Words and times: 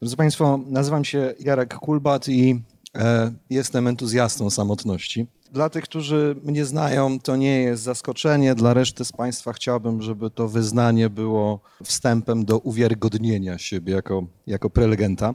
Drodzy 0.00 0.16
Państwo, 0.16 0.60
nazywam 0.66 1.04
się 1.04 1.34
Jarek 1.40 1.74
Kulbat 1.74 2.28
i 2.28 2.62
e, 2.94 3.32
jestem 3.50 3.86
entuzjastą 3.86 4.50
samotności. 4.50 5.26
Dla 5.52 5.70
tych, 5.70 5.84
którzy 5.84 6.36
mnie 6.44 6.64
znają, 6.64 7.20
to 7.20 7.36
nie 7.36 7.60
jest 7.60 7.82
zaskoczenie. 7.82 8.54
Dla 8.54 8.74
reszty 8.74 9.04
z 9.04 9.12
Państwa 9.12 9.52
chciałbym, 9.52 10.02
żeby 10.02 10.30
to 10.30 10.48
wyznanie 10.48 11.10
było 11.10 11.60
wstępem 11.84 12.44
do 12.44 12.58
uwiarygodnienia 12.58 13.58
siebie 13.58 13.92
jako, 13.92 14.26
jako 14.46 14.70
prelegenta. 14.70 15.34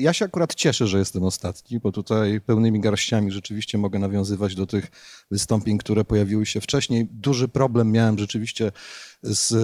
Ja 0.00 0.12
się 0.12 0.24
akurat 0.24 0.54
cieszę, 0.54 0.86
że 0.86 0.98
jestem 0.98 1.22
ostatni, 1.22 1.80
bo 1.80 1.92
tutaj 1.92 2.40
pełnymi 2.40 2.80
garściami 2.80 3.30
rzeczywiście 3.30 3.78
mogę 3.78 3.98
nawiązywać 3.98 4.54
do 4.54 4.66
tych 4.66 4.90
wystąpień, 5.30 5.78
które 5.78 6.04
pojawiły 6.04 6.46
się 6.46 6.60
wcześniej. 6.60 7.08
Duży 7.12 7.48
problem 7.48 7.92
miałem 7.92 8.18
rzeczywiście 8.18 8.72
z 9.22 9.54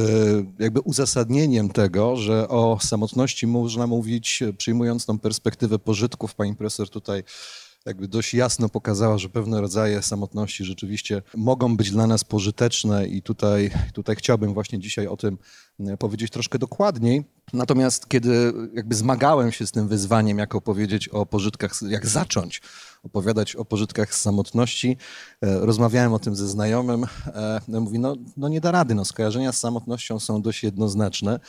jakby 0.59 0.81
uzasadnieniem 0.81 1.69
tego, 1.69 2.17
że 2.17 2.49
o 2.49 2.79
samotności 2.83 3.47
można 3.47 3.87
mówić 3.87 4.43
przyjmując 4.59 5.07
tą 5.07 5.19
perspektywę 5.19 5.79
pożytków. 5.79 6.35
Pani 6.35 6.57
profesor 6.57 6.91
tutaj 6.91 7.25
jakby 7.87 8.09
dość 8.09 8.35
jasno 8.35 8.69
pokazała, 8.69 9.19
że 9.19 9.29
pewne 9.29 9.61
rodzaje 9.61 10.03
samotności 10.03 10.65
rzeczywiście 10.65 11.23
mogą 11.37 11.77
być 11.77 11.91
dla 11.91 12.07
nas 12.07 12.25
pożyteczne 12.25 13.07
i 13.07 13.23
tutaj, 13.23 13.71
tutaj 13.93 14.17
chciałbym 14.17 14.55
właśnie 14.55 14.79
dzisiaj 14.79 15.07
o 15.07 15.17
tym 15.17 15.39
e, 15.81 15.97
powiedzieć 15.97 16.31
troszkę 16.31 16.59
dokładniej. 16.59 17.25
Natomiast 17.53 18.09
kiedy 18.09 18.53
jakby 18.75 18.95
zmagałem 18.95 19.53
się 19.53 19.67
z 19.67 19.73
tym 19.73 19.89
wyzwaniem, 19.89 20.39
jak 20.39 20.55
opowiedzieć 20.55 21.09
o 21.09 21.27
pożytkach, 21.27 21.73
jak 21.89 22.07
zacząć 22.07 22.63
opowiadać 23.03 23.57
o 23.57 23.65
pożytkach 23.65 24.15
samotności, 24.15 24.97
e, 25.41 25.59
rozmawiałem 25.59 26.13
o 26.13 26.19
tym 26.19 26.37
ze 26.37 26.49
znajomym, 26.49 27.05
e, 27.27 27.61
no 27.69 27.81
mówi, 27.81 27.99
no, 27.99 28.17
no 28.37 28.49
nie 28.49 28.61
da 28.61 28.71
rady, 28.71 28.95
no 28.95 29.05
skojarzenia 29.05 29.53
z 29.53 29.59
samotnością 29.59 30.21
są 30.21 30.43
dość 30.43 30.63
jednoznaczne 30.63 31.41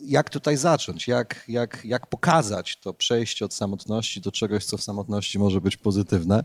jak 0.00 0.30
tutaj 0.30 0.56
zacząć, 0.56 1.08
jak, 1.08 1.44
jak, 1.48 1.84
jak 1.84 2.06
pokazać 2.06 2.76
to 2.76 2.94
przejście 2.94 3.44
od 3.44 3.54
samotności 3.54 4.20
do 4.20 4.32
czegoś, 4.32 4.64
co 4.64 4.76
w 4.76 4.82
samotności 4.82 5.38
może 5.38 5.60
być 5.60 5.76
pozytywne. 5.76 6.44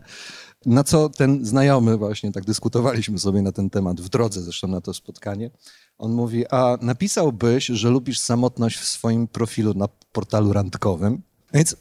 Na 0.66 0.84
co 0.84 1.08
ten 1.08 1.44
znajomy, 1.44 1.96
właśnie 1.96 2.32
tak 2.32 2.44
dyskutowaliśmy 2.44 3.18
sobie 3.18 3.42
na 3.42 3.52
ten 3.52 3.70
temat 3.70 4.00
w 4.00 4.08
drodze 4.08 4.42
zresztą 4.42 4.68
na 4.68 4.80
to 4.80 4.94
spotkanie, 4.94 5.50
on 5.98 6.12
mówi, 6.12 6.44
a 6.50 6.78
napisałbyś, 6.82 7.66
że 7.66 7.90
lubisz 7.90 8.18
samotność 8.18 8.78
w 8.78 8.84
swoim 8.84 9.28
profilu 9.28 9.74
na 9.74 9.88
portalu 10.12 10.52
randkowym? 10.52 11.22
Więc 11.54 11.76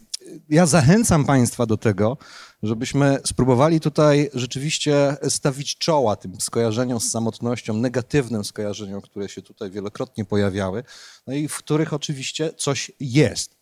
ja 0.50 0.66
zachęcam 0.66 1.26
Państwa 1.26 1.66
do 1.66 1.78
tego, 1.78 2.18
żebyśmy 2.64 3.18
spróbowali 3.26 3.80
tutaj 3.80 4.30
rzeczywiście 4.34 5.18
stawić 5.30 5.78
czoła 5.78 6.16
tym 6.16 6.42
skojarzeniom 6.42 7.00
z 7.00 7.12
samotnością, 7.12 7.74
negatywnym 7.74 8.44
skojarzeniom, 8.44 9.02
które 9.02 9.30
się 9.30 9.42
tutaj 9.42 9.72
wielokrotnie 9.72 10.26
pojawiały, 10.26 10.84
no 11.28 11.34
i 11.34 11.48
w 11.48 11.58
których 11.58 11.94
oczywiście 11.94 12.54
coś 12.58 12.92
jest. 13.00 13.60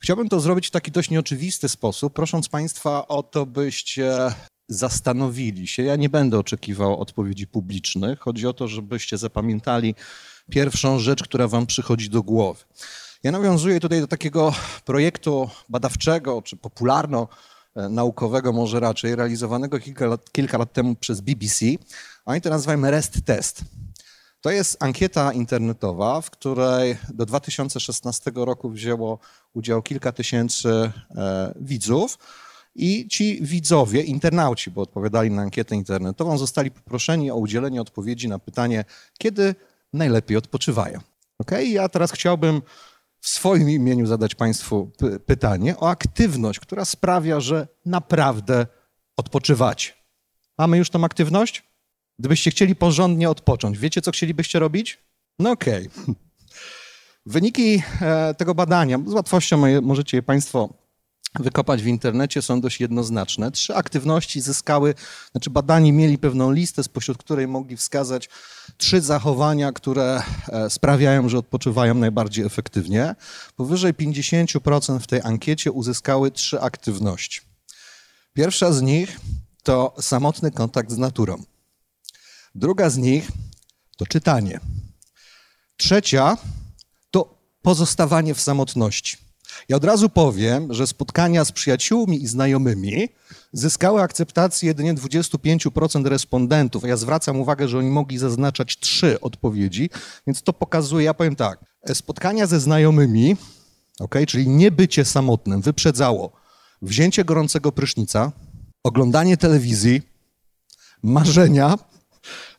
Chciałbym 0.00 0.28
to 0.28 0.40
zrobić 0.40 0.66
w 0.68 0.70
taki 0.70 0.90
dość 0.90 1.10
nieoczywisty 1.10 1.68
sposób, 1.68 2.12
prosząc 2.12 2.48
Państwa 2.48 3.08
o 3.08 3.22
to, 3.22 3.46
byście 3.46 4.32
zastanowili 4.68 5.66
się. 5.66 5.82
Ja 5.82 5.96
nie 5.96 6.08
będę 6.08 6.38
oczekiwał 6.38 7.00
odpowiedzi 7.00 7.46
publicznych. 7.46 8.18
Chodzi 8.18 8.46
o 8.46 8.52
to, 8.52 8.68
żebyście 8.68 9.18
zapamiętali 9.18 9.94
pierwszą 10.50 10.98
rzecz, 10.98 11.22
która 11.22 11.48
Wam 11.48 11.66
przychodzi 11.66 12.10
do 12.10 12.22
głowy. 12.22 12.64
Ja 13.22 13.32
nawiązuję 13.32 13.80
tutaj 13.80 14.00
do 14.00 14.06
takiego 14.06 14.54
projektu 14.84 15.50
badawczego 15.68 16.42
czy 16.42 16.56
popularno-naukowego, 17.76 18.52
może 18.52 18.80
raczej, 18.80 19.16
realizowanego 19.16 19.78
kilka 19.78 20.06
lat, 20.06 20.32
kilka 20.32 20.58
lat 20.58 20.72
temu 20.72 20.94
przez 20.94 21.20
BBC. 21.20 21.66
Oni 22.24 22.40
to 22.40 22.50
nazywają 22.50 22.90
REST 22.90 23.24
Test. 23.24 23.64
To 24.40 24.50
jest 24.50 24.82
ankieta 24.82 25.32
internetowa, 25.32 26.20
w 26.20 26.30
której 26.30 26.96
do 27.14 27.26
2016 27.26 28.32
roku 28.34 28.70
wzięło 28.70 29.18
udział 29.54 29.82
kilka 29.82 30.12
tysięcy 30.12 30.68
e, 30.68 31.54
widzów. 31.60 32.18
I 32.78 33.08
ci 33.08 33.38
widzowie, 33.42 34.02
internauci, 34.02 34.70
bo 34.70 34.82
odpowiadali 34.82 35.30
na 35.30 35.42
ankietę 35.42 35.74
internetową, 35.74 36.38
zostali 36.38 36.70
poproszeni 36.70 37.30
o 37.30 37.36
udzielenie 37.36 37.80
odpowiedzi 37.80 38.28
na 38.28 38.38
pytanie, 38.38 38.84
kiedy 39.18 39.54
najlepiej 39.92 40.36
odpoczywają. 40.36 41.00
Okay? 41.38 41.64
Ja 41.64 41.88
teraz 41.88 42.12
chciałbym 42.12 42.62
w 43.26 43.28
swoim 43.28 43.70
imieniu 43.70 44.06
zadać 44.06 44.34
Państwu 44.34 44.90
pytanie 45.26 45.76
o 45.76 45.88
aktywność, 45.88 46.60
która 46.60 46.84
sprawia, 46.84 47.40
że 47.40 47.68
naprawdę 47.86 48.66
odpoczywacie. 49.16 49.92
Mamy 50.58 50.78
już 50.78 50.90
tą 50.90 51.04
aktywność? 51.04 51.62
Gdybyście 52.18 52.50
chcieli 52.50 52.76
porządnie 52.76 53.30
odpocząć, 53.30 53.78
wiecie, 53.78 54.02
co 54.02 54.10
chcielibyście 54.10 54.58
robić? 54.58 54.98
No 55.38 55.50
okej. 55.50 55.88
Okay. 55.88 56.14
Wyniki 57.26 57.82
e, 58.00 58.34
tego 58.34 58.54
badania, 58.54 58.98
z 59.06 59.12
łatwością 59.12 59.80
możecie 59.82 60.16
je 60.16 60.22
Państwo 60.22 60.74
wykopać 61.40 61.82
w 61.82 61.86
internecie, 61.86 62.42
są 62.42 62.60
dość 62.60 62.80
jednoznaczne. 62.80 63.50
Trzy 63.50 63.74
aktywności 63.74 64.40
zyskały, 64.40 64.94
znaczy 65.32 65.50
badani 65.50 65.92
mieli 65.92 66.18
pewną 66.18 66.52
listę, 66.52 66.82
spośród 66.82 67.18
której 67.18 67.48
mogli 67.48 67.76
wskazać 67.76 68.28
trzy 68.76 69.00
zachowania, 69.00 69.72
które 69.72 70.22
e, 70.48 70.70
sprawiają, 70.70 71.28
że 71.28 71.38
odpoczywają 71.38 71.94
najbardziej 71.94 72.44
efektywnie. 72.44 73.14
Powyżej 73.56 73.94
50% 73.94 74.98
w 74.98 75.06
tej 75.06 75.20
ankiecie 75.24 75.72
uzyskały 75.72 76.30
trzy 76.30 76.60
aktywności. 76.60 77.40
Pierwsza 78.32 78.72
z 78.72 78.82
nich 78.82 79.20
to 79.62 79.94
samotny 80.00 80.50
kontakt 80.50 80.90
z 80.90 80.98
naturą. 80.98 81.42
Druga 82.54 82.90
z 82.90 82.96
nich 82.96 83.28
to 83.96 84.06
czytanie. 84.06 84.60
Trzecia 85.76 86.36
to 87.10 87.38
pozostawanie 87.62 88.34
w 88.34 88.40
samotności. 88.40 89.25
Ja 89.68 89.76
od 89.76 89.84
razu 89.84 90.08
powiem, 90.08 90.74
że 90.74 90.86
spotkania 90.86 91.44
z 91.44 91.52
przyjaciółmi 91.52 92.22
i 92.22 92.26
znajomymi 92.26 93.08
zyskały 93.52 94.02
akceptację 94.02 94.66
jedynie 94.66 94.94
25% 94.94 96.06
respondentów. 96.06 96.84
Ja 96.84 96.96
zwracam 96.96 97.40
uwagę, 97.40 97.68
że 97.68 97.78
oni 97.78 97.90
mogli 97.90 98.18
zaznaczać 98.18 98.78
trzy 98.78 99.20
odpowiedzi, 99.20 99.90
więc 100.26 100.42
to 100.42 100.52
pokazuje, 100.52 101.04
ja 101.04 101.14
powiem 101.14 101.36
tak, 101.36 101.64
spotkania 101.94 102.46
ze 102.46 102.60
znajomymi, 102.60 103.36
okay, 103.98 104.26
czyli 104.26 104.48
nie 104.48 104.70
bycie 104.70 105.04
samotnym, 105.04 105.60
wyprzedzało 105.60 106.32
wzięcie 106.82 107.24
gorącego 107.24 107.72
prysznica, 107.72 108.32
oglądanie 108.84 109.36
telewizji, 109.36 110.02
marzenia, 111.02 111.78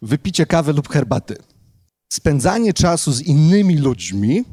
wypicie 0.02 0.46
kawy 0.46 0.74
lub 0.74 0.90
herbaty. 0.90 1.38
Spędzanie 2.10 2.74
czasu 2.74 3.12
z 3.12 3.22
innymi 3.22 3.78
ludźmi 3.78 4.44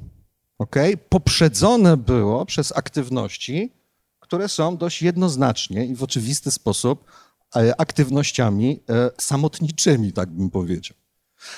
okay, 0.64 0.96
poprzedzone 1.08 1.96
było 1.96 2.46
przez 2.46 2.72
aktywności, 2.72 3.72
które 4.20 4.48
są 4.48 4.76
dość 4.76 5.02
jednoznacznie 5.02 5.86
i 5.86 5.94
w 5.94 6.02
oczywisty 6.02 6.50
sposób 6.50 7.04
e, 7.56 7.80
aktywnościami 7.80 8.80
e, 8.90 9.10
samotniczymi, 9.20 10.12
tak 10.12 10.30
bym 10.30 10.50
powiedział. 10.50 10.96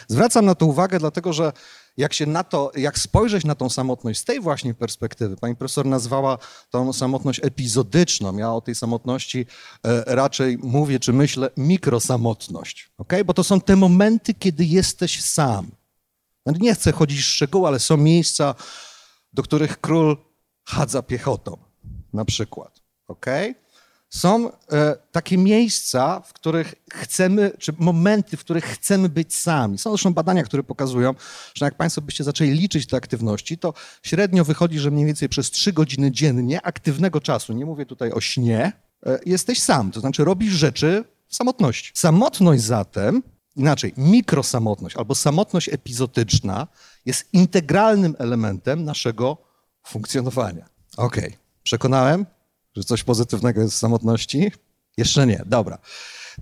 Zwracam 0.08 0.44
na 0.44 0.54
to 0.54 0.66
uwagę, 0.66 0.98
dlatego 0.98 1.32
że 1.32 1.52
jak 1.96 2.14
się 2.14 2.26
na 2.26 2.44
to, 2.44 2.72
jak 2.76 2.98
spojrzeć 2.98 3.44
na 3.44 3.54
tą 3.54 3.68
samotność 3.68 4.20
z 4.20 4.24
tej 4.24 4.40
właśnie 4.40 4.74
perspektywy, 4.74 5.36
pani 5.36 5.56
profesor 5.56 5.86
nazwała 5.86 6.38
tą 6.70 6.92
samotność 6.92 7.40
epizodyczną. 7.44 8.36
Ja 8.36 8.52
o 8.52 8.60
tej 8.60 8.74
samotności 8.74 9.46
e, 9.84 10.04
raczej 10.06 10.58
mówię, 10.58 11.00
czy 11.00 11.12
myślę 11.12 11.50
mikrosamotność, 11.56 12.90
okay? 12.98 13.24
bo 13.24 13.34
to 13.34 13.44
są 13.44 13.60
te 13.60 13.76
momenty, 13.76 14.34
kiedy 14.34 14.64
jesteś 14.64 15.22
sam. 15.22 15.70
Nie 16.46 16.74
chcę 16.74 16.92
chodzić 16.92 17.20
w 17.20 17.24
szczegóły, 17.24 17.68
ale 17.68 17.78
są 17.78 17.96
miejsca, 17.96 18.54
do 19.36 19.42
których 19.42 19.80
król 19.80 20.16
chadza 20.64 21.02
piechotą, 21.02 21.56
na 22.12 22.24
przykład. 22.24 22.80
Okay? 23.08 23.54
Są 24.10 24.50
e, 24.72 24.96
takie 25.12 25.38
miejsca, 25.38 26.20
w 26.20 26.32
których 26.32 26.74
chcemy, 26.92 27.52
czy 27.58 27.72
momenty, 27.78 28.36
w 28.36 28.40
których 28.40 28.64
chcemy 28.64 29.08
być 29.08 29.34
sami. 29.34 29.78
Są 29.78 29.90
zresztą 29.90 30.14
badania, 30.14 30.42
które 30.42 30.62
pokazują, 30.62 31.14
że 31.54 31.64
jak 31.64 31.74
Państwo 31.76 32.02
byście 32.02 32.24
zaczęli 32.24 32.50
liczyć 32.50 32.86
te 32.86 32.96
aktywności, 32.96 33.58
to 33.58 33.74
średnio 34.02 34.44
wychodzi, 34.44 34.78
że 34.78 34.90
mniej 34.90 35.06
więcej 35.06 35.28
przez 35.28 35.50
trzy 35.50 35.72
godziny 35.72 36.12
dziennie 36.12 36.62
aktywnego 36.62 37.20
czasu, 37.20 37.52
nie 37.52 37.66
mówię 37.66 37.86
tutaj 37.86 38.12
o 38.12 38.20
śnie, 38.20 38.72
e, 39.06 39.18
jesteś 39.26 39.62
sam. 39.62 39.90
To 39.90 40.00
znaczy 40.00 40.24
robisz 40.24 40.52
rzeczy 40.52 41.04
w 41.28 41.36
samotności. 41.36 41.92
Samotność 41.94 42.62
zatem 42.62 43.22
inaczej, 43.56 43.92
mikrosamotność 43.96 44.96
albo 44.96 45.14
samotność 45.14 45.68
epizotyczna 45.68 46.66
jest 47.04 47.28
integralnym 47.32 48.16
elementem 48.18 48.84
naszego 48.84 49.36
funkcjonowania. 49.86 50.66
Okej, 50.96 51.26
okay. 51.26 51.38
przekonałem, 51.62 52.26
że 52.76 52.84
coś 52.84 53.04
pozytywnego 53.04 53.62
jest 53.62 53.74
w 53.74 53.78
samotności? 53.78 54.52
Jeszcze 54.96 55.26
nie, 55.26 55.42
dobra. 55.46 55.78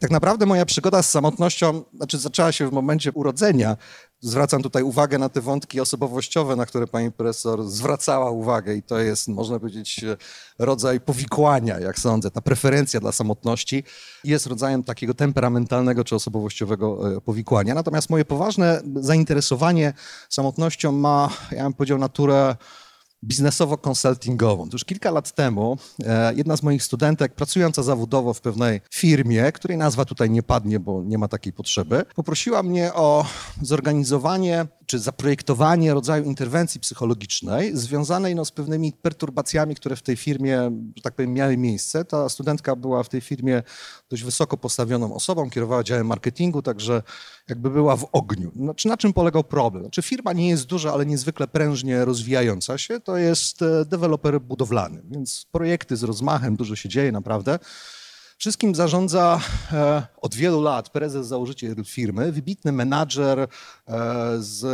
Tak 0.00 0.10
naprawdę 0.10 0.46
moja 0.46 0.66
przygoda 0.66 1.02
z 1.02 1.10
samotnością, 1.10 1.84
znaczy 1.94 2.18
zaczęła 2.18 2.52
się 2.52 2.68
w 2.68 2.72
momencie 2.72 3.12
urodzenia. 3.12 3.76
Zwracam 4.24 4.62
tutaj 4.62 4.82
uwagę 4.82 5.18
na 5.18 5.28
te 5.28 5.40
wątki 5.40 5.80
osobowościowe, 5.80 6.56
na 6.56 6.66
które 6.66 6.86
pani 6.86 7.12
profesor 7.12 7.68
zwracała 7.68 8.30
uwagę 8.30 8.74
i 8.74 8.82
to 8.82 8.98
jest, 8.98 9.28
można 9.28 9.58
powiedzieć, 9.58 10.04
rodzaj 10.58 11.00
powikłania, 11.00 11.80
jak 11.80 11.98
sądzę. 11.98 12.30
Ta 12.30 12.40
preferencja 12.40 13.00
dla 13.00 13.12
samotności 13.12 13.84
jest 14.24 14.46
rodzajem 14.46 14.84
takiego 14.84 15.14
temperamentalnego 15.14 16.04
czy 16.04 16.14
osobowościowego 16.14 17.16
e, 17.16 17.20
powikłania. 17.20 17.74
Natomiast 17.74 18.10
moje 18.10 18.24
poważne 18.24 18.82
zainteresowanie 18.96 19.92
samotnością 20.28 20.92
ma, 20.92 21.30
ja 21.50 21.62
bym 21.62 21.72
powiedział, 21.72 21.98
naturę 21.98 22.56
biznesowo-konsultingową. 23.28 24.72
Już 24.72 24.84
kilka 24.84 25.10
lat 25.10 25.34
temu 25.34 25.78
e, 26.04 26.34
jedna 26.34 26.56
z 26.56 26.62
moich 26.62 26.82
studentek, 26.82 27.34
pracująca 27.34 27.82
zawodowo 27.82 28.34
w 28.34 28.40
pewnej 28.40 28.80
firmie, 28.90 29.52
której 29.52 29.76
nazwa 29.78 30.04
tutaj 30.04 30.30
nie 30.30 30.42
padnie, 30.42 30.80
bo 30.80 31.02
nie 31.04 31.18
ma 31.18 31.28
takiej 31.28 31.52
potrzeby, 31.52 32.04
poprosiła 32.14 32.62
mnie 32.62 32.94
o 32.94 33.26
zorganizowanie 33.62 34.66
czy 34.86 34.98
zaprojektowanie 34.98 35.94
rodzaju 35.94 36.24
interwencji 36.24 36.80
psychologicznej 36.80 37.76
związanej 37.76 38.34
no, 38.34 38.44
z 38.44 38.50
pewnymi 38.50 38.92
perturbacjami, 38.92 39.74
które 39.74 39.96
w 39.96 40.02
tej 40.02 40.16
firmie, 40.16 40.70
że 40.96 41.02
tak 41.02 41.14
powiem, 41.14 41.32
miały 41.32 41.56
miejsce. 41.56 42.04
Ta 42.04 42.28
studentka 42.28 42.76
była 42.76 43.02
w 43.02 43.08
tej 43.08 43.20
firmie 43.20 43.62
dość 44.10 44.22
wysoko 44.22 44.56
postawioną 44.56 45.14
osobą, 45.14 45.50
kierowała 45.50 45.82
działem 45.82 46.06
marketingu, 46.06 46.62
także 46.62 47.02
jakby 47.48 47.70
była 47.70 47.96
w 47.96 48.06
ogniu. 48.12 48.52
Znaczy, 48.56 48.88
na 48.88 48.96
czym 48.96 49.12
polegał 49.12 49.44
problem? 49.44 49.84
Znaczy, 49.84 50.02
firma 50.02 50.32
nie 50.32 50.48
jest 50.48 50.66
duża, 50.66 50.92
ale 50.92 51.06
niezwykle 51.06 51.48
prężnie 51.48 52.04
rozwijająca 52.04 52.78
się. 52.78 53.00
To 53.00 53.13
jest 53.16 53.62
e, 53.62 53.84
deweloper 53.84 54.40
budowlany, 54.40 55.02
więc 55.10 55.46
projekty 55.52 55.96
z 55.96 56.02
rozmachem, 56.02 56.56
dużo 56.56 56.76
się 56.76 56.88
dzieje 56.88 57.12
naprawdę. 57.12 57.58
Wszystkim 58.38 58.74
zarządza 58.74 59.40
e, 59.72 60.06
od 60.16 60.34
wielu 60.34 60.62
lat 60.62 60.90
prezes, 60.90 61.26
założyciel 61.26 61.84
firmy, 61.84 62.32
wybitny 62.32 62.72
menadżer 62.72 63.38
e, 63.38 63.46
z 64.38 64.64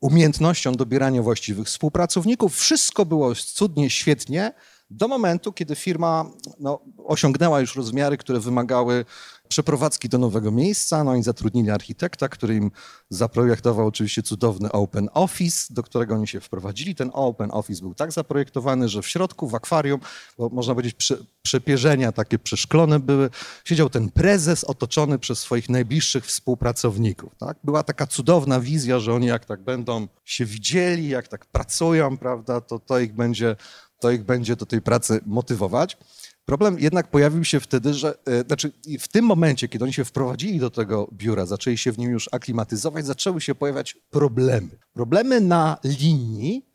umiejętnością 0.00 0.72
dobierania 0.72 1.22
właściwych 1.22 1.66
współpracowników. 1.66 2.56
Wszystko 2.56 3.06
było 3.06 3.34
cudnie, 3.34 3.90
świetnie, 3.90 4.52
do 4.90 5.08
momentu, 5.08 5.52
kiedy 5.52 5.76
firma 5.76 6.26
no, 6.60 6.80
osiągnęła 7.04 7.60
już 7.60 7.76
rozmiary, 7.76 8.16
które 8.16 8.40
wymagały 8.40 9.04
przeprowadzki 9.50 10.08
do 10.08 10.18
nowego 10.18 10.50
miejsca, 10.50 11.04
no 11.04 11.16
i 11.16 11.22
zatrudnili 11.22 11.70
architekta, 11.70 12.28
który 12.28 12.54
im 12.54 12.70
zaprojektował 13.10 13.86
oczywiście 13.86 14.22
cudowny 14.22 14.72
open 14.72 15.08
office, 15.14 15.74
do 15.74 15.82
którego 15.82 16.14
oni 16.14 16.28
się 16.28 16.40
wprowadzili. 16.40 16.94
Ten 16.94 17.10
open 17.14 17.50
office 17.52 17.82
był 17.82 17.94
tak 17.94 18.12
zaprojektowany, 18.12 18.88
że 18.88 19.02
w 19.02 19.08
środku, 19.08 19.48
w 19.48 19.54
akwarium, 19.54 20.00
bo 20.38 20.48
można 20.48 20.74
powiedzieć 20.74 20.94
prze, 20.94 21.16
przepierzenia 21.42 22.12
takie 22.12 22.38
przeszklone 22.38 23.00
były, 23.00 23.30
siedział 23.64 23.90
ten 23.90 24.10
prezes 24.10 24.64
otoczony 24.64 25.18
przez 25.18 25.38
swoich 25.38 25.68
najbliższych 25.68 26.26
współpracowników. 26.26 27.34
Tak? 27.38 27.56
Była 27.64 27.82
taka 27.82 28.06
cudowna 28.06 28.60
wizja, 28.60 28.98
że 28.98 29.14
oni 29.14 29.26
jak 29.26 29.44
tak 29.44 29.60
będą 29.60 30.08
się 30.24 30.44
widzieli, 30.44 31.08
jak 31.08 31.28
tak 31.28 31.46
pracują, 31.46 32.18
prawda, 32.18 32.60
to 32.60 32.78
to 32.78 32.98
ich 32.98 33.14
będzie, 33.14 33.56
to 34.00 34.10
ich 34.10 34.24
będzie 34.24 34.56
do 34.56 34.66
tej 34.66 34.82
pracy 34.82 35.20
motywować. 35.26 35.96
Problem 36.44 36.78
jednak 36.78 37.10
pojawił 37.10 37.44
się 37.44 37.60
wtedy, 37.60 37.94
że 37.94 38.18
e, 38.26 38.44
znaczy 38.46 38.72
w 39.00 39.08
tym 39.08 39.24
momencie, 39.24 39.68
kiedy 39.68 39.84
oni 39.84 39.92
się 39.92 40.04
wprowadzili 40.04 40.58
do 40.58 40.70
tego 40.70 41.08
biura, 41.12 41.46
zaczęli 41.46 41.78
się 41.78 41.92
w 41.92 41.98
nim 41.98 42.10
już 42.10 42.28
aklimatyzować, 42.32 43.06
zaczęły 43.06 43.40
się 43.40 43.54
pojawiać 43.54 43.96
problemy. 44.10 44.68
Problemy 44.92 45.40
na 45.40 45.78
linii 45.84 46.66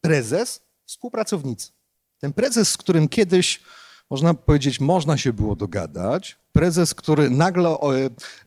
prezes, 0.00 0.60
współpracownicy. 0.84 1.72
Ten 2.18 2.32
prezes, 2.32 2.70
z 2.70 2.76
którym 2.76 3.08
kiedyś, 3.08 3.60
można 4.10 4.34
powiedzieć, 4.34 4.80
można 4.80 5.16
się 5.16 5.32
było 5.32 5.56
dogadać, 5.56 6.38
prezes, 6.52 6.94
który 6.94 7.30
nagle 7.30 7.76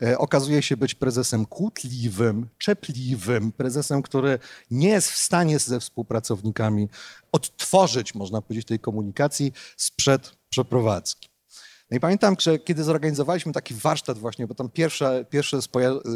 e, 0.01 0.17
okazuje 0.17 0.61
się 0.61 0.77
być 0.77 0.95
prezesem 0.95 1.45
kłótliwym, 1.45 2.47
czepliwym, 2.57 3.51
prezesem, 3.51 4.01
który 4.01 4.39
nie 4.71 4.89
jest 4.89 5.11
w 5.11 5.17
stanie 5.17 5.59
ze 5.59 5.79
współpracownikami 5.79 6.89
odtworzyć, 7.31 8.15
można 8.15 8.41
powiedzieć, 8.41 8.67
tej 8.67 8.79
komunikacji 8.79 9.53
sprzed 9.77 10.37
przeprowadzki. 10.49 11.30
No 11.91 11.97
i 11.97 11.99
pamiętam, 11.99 12.35
że 12.39 12.59
kiedy 12.59 12.83
zorganizowaliśmy 12.83 13.53
taki 13.53 13.73
warsztat 13.73 14.17
właśnie, 14.17 14.47
bo 14.47 14.55
tam 14.55 14.69
pierwsze, 14.69 15.25
pierwsze 15.29 15.59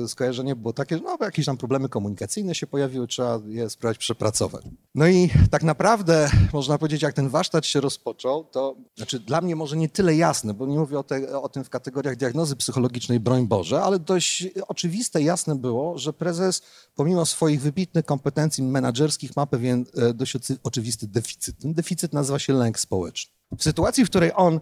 skojarzenie 0.07 0.55
było 0.55 0.73
takie, 0.73 0.97
że 0.97 1.03
no, 1.03 1.17
jakieś 1.21 1.45
tam 1.45 1.57
problemy 1.57 1.89
komunikacyjne 1.89 2.55
się 2.55 2.67
pojawiły, 2.67 3.07
trzeba 3.07 3.39
je 3.47 3.69
spróbować 3.69 3.97
przepracować. 3.97 4.65
No 4.95 5.07
i 5.07 5.29
tak 5.51 5.63
naprawdę, 5.63 6.29
można 6.53 6.77
powiedzieć, 6.77 7.01
jak 7.01 7.13
ten 7.13 7.29
warsztat 7.29 7.65
się 7.65 7.81
rozpoczął, 7.81 8.43
to 8.43 8.75
znaczy 8.97 9.19
dla 9.19 9.41
mnie 9.41 9.55
może 9.55 9.77
nie 9.77 9.89
tyle 9.89 10.15
jasne, 10.15 10.53
bo 10.53 10.65
nie 10.65 10.79
mówię 10.79 10.99
o, 10.99 11.03
te, 11.03 11.39
o 11.39 11.49
tym 11.49 11.63
w 11.63 11.69
kategoriach 11.69 12.15
diagnozy 12.15 12.55
psychologicznej, 12.55 13.19
broń 13.19 13.47
Boże, 13.47 13.81
ale 13.81 13.99
dość 13.99 14.47
oczywiste, 14.67 15.21
jasne 15.21 15.55
było, 15.55 15.97
że 15.97 16.13
prezes 16.13 16.61
pomimo 16.95 17.25
swoich 17.25 17.61
wybitnych 17.61 18.05
kompetencji 18.05 18.63
menedżerskich 18.63 19.35
ma 19.35 19.45
pewien 19.45 19.85
e, 19.97 20.13
dość 20.13 20.37
oczywisty 20.63 21.07
deficyt. 21.07 21.59
Ten 21.59 21.73
deficyt 21.73 22.13
nazywa 22.13 22.39
się 22.39 22.53
lęk 22.53 22.79
społeczny. 22.79 23.33
W 23.57 23.63
sytuacji, 23.63 24.05
w 24.05 24.09
której 24.09 24.31
on 24.35 24.59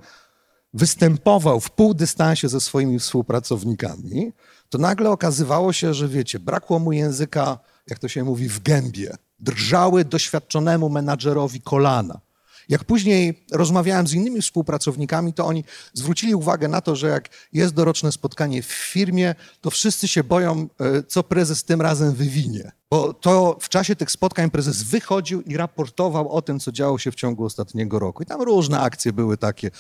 występował 0.73 1.59
w 1.59 1.71
pół 1.71 1.93
dystansie 1.93 2.49
ze 2.49 2.61
swoimi 2.61 2.99
współpracownikami, 2.99 4.31
to 4.69 4.77
nagle 4.77 5.09
okazywało 5.09 5.73
się, 5.73 5.93
że 5.93 6.07
wiecie, 6.07 6.39
brakło 6.39 6.79
mu 6.79 6.91
języka, 6.91 7.59
jak 7.87 7.99
to 7.99 8.07
się 8.07 8.23
mówi, 8.23 8.49
w 8.49 8.59
gębie. 8.59 9.15
Drżały 9.39 10.05
doświadczonemu 10.05 10.89
menadżerowi 10.89 11.61
kolana. 11.61 12.19
Jak 12.69 12.83
później 12.83 13.45
rozmawiałem 13.51 14.07
z 14.07 14.13
innymi 14.13 14.41
współpracownikami, 14.41 15.33
to 15.33 15.45
oni 15.45 15.63
zwrócili 15.93 16.35
uwagę 16.35 16.67
na 16.67 16.81
to, 16.81 16.95
że 16.95 17.07
jak 17.07 17.29
jest 17.53 17.73
doroczne 17.73 18.11
spotkanie 18.11 18.63
w 18.63 18.65
firmie, 18.65 19.35
to 19.61 19.69
wszyscy 19.71 20.07
się 20.07 20.23
boją, 20.23 20.67
e, 20.79 21.03
co 21.03 21.23
prezes 21.23 21.63
tym 21.63 21.81
razem 21.81 22.13
wywinie. 22.13 22.71
Bo 22.91 23.13
to 23.13 23.57
w 23.61 23.69
czasie 23.69 23.95
tych 23.95 24.11
spotkań 24.11 24.51
prezes 24.51 24.83
wychodził 24.83 25.41
i 25.41 25.57
raportował 25.57 26.29
o 26.29 26.41
tym, 26.41 26.59
co 26.59 26.71
działo 26.71 26.97
się 26.97 27.11
w 27.11 27.15
ciągu 27.15 27.45
ostatniego 27.45 27.99
roku. 27.99 28.23
I 28.23 28.25
tam 28.25 28.41
różne 28.41 28.79
akcje 28.79 29.13
były 29.13 29.37
takie. 29.37 29.71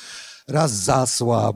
Raz 0.47 0.71
zasłab, 0.71 1.55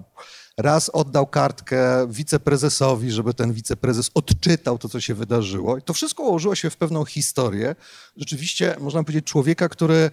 raz 0.57 0.89
oddał 0.89 1.27
kartkę 1.27 2.07
wiceprezesowi, 2.09 3.11
żeby 3.11 3.33
ten 3.33 3.53
wiceprezes 3.53 4.11
odczytał 4.13 4.77
to, 4.77 4.89
co 4.89 5.01
się 5.01 5.13
wydarzyło. 5.13 5.77
I 5.77 5.81
to 5.81 5.93
wszystko 5.93 6.23
ułożyło 6.23 6.55
się 6.55 6.69
w 6.69 6.77
pewną 6.77 7.05
historię. 7.05 7.75
Rzeczywiście, 8.17 8.75
można 8.79 9.03
powiedzieć, 9.03 9.25
człowieka, 9.25 9.69
który 9.69 10.11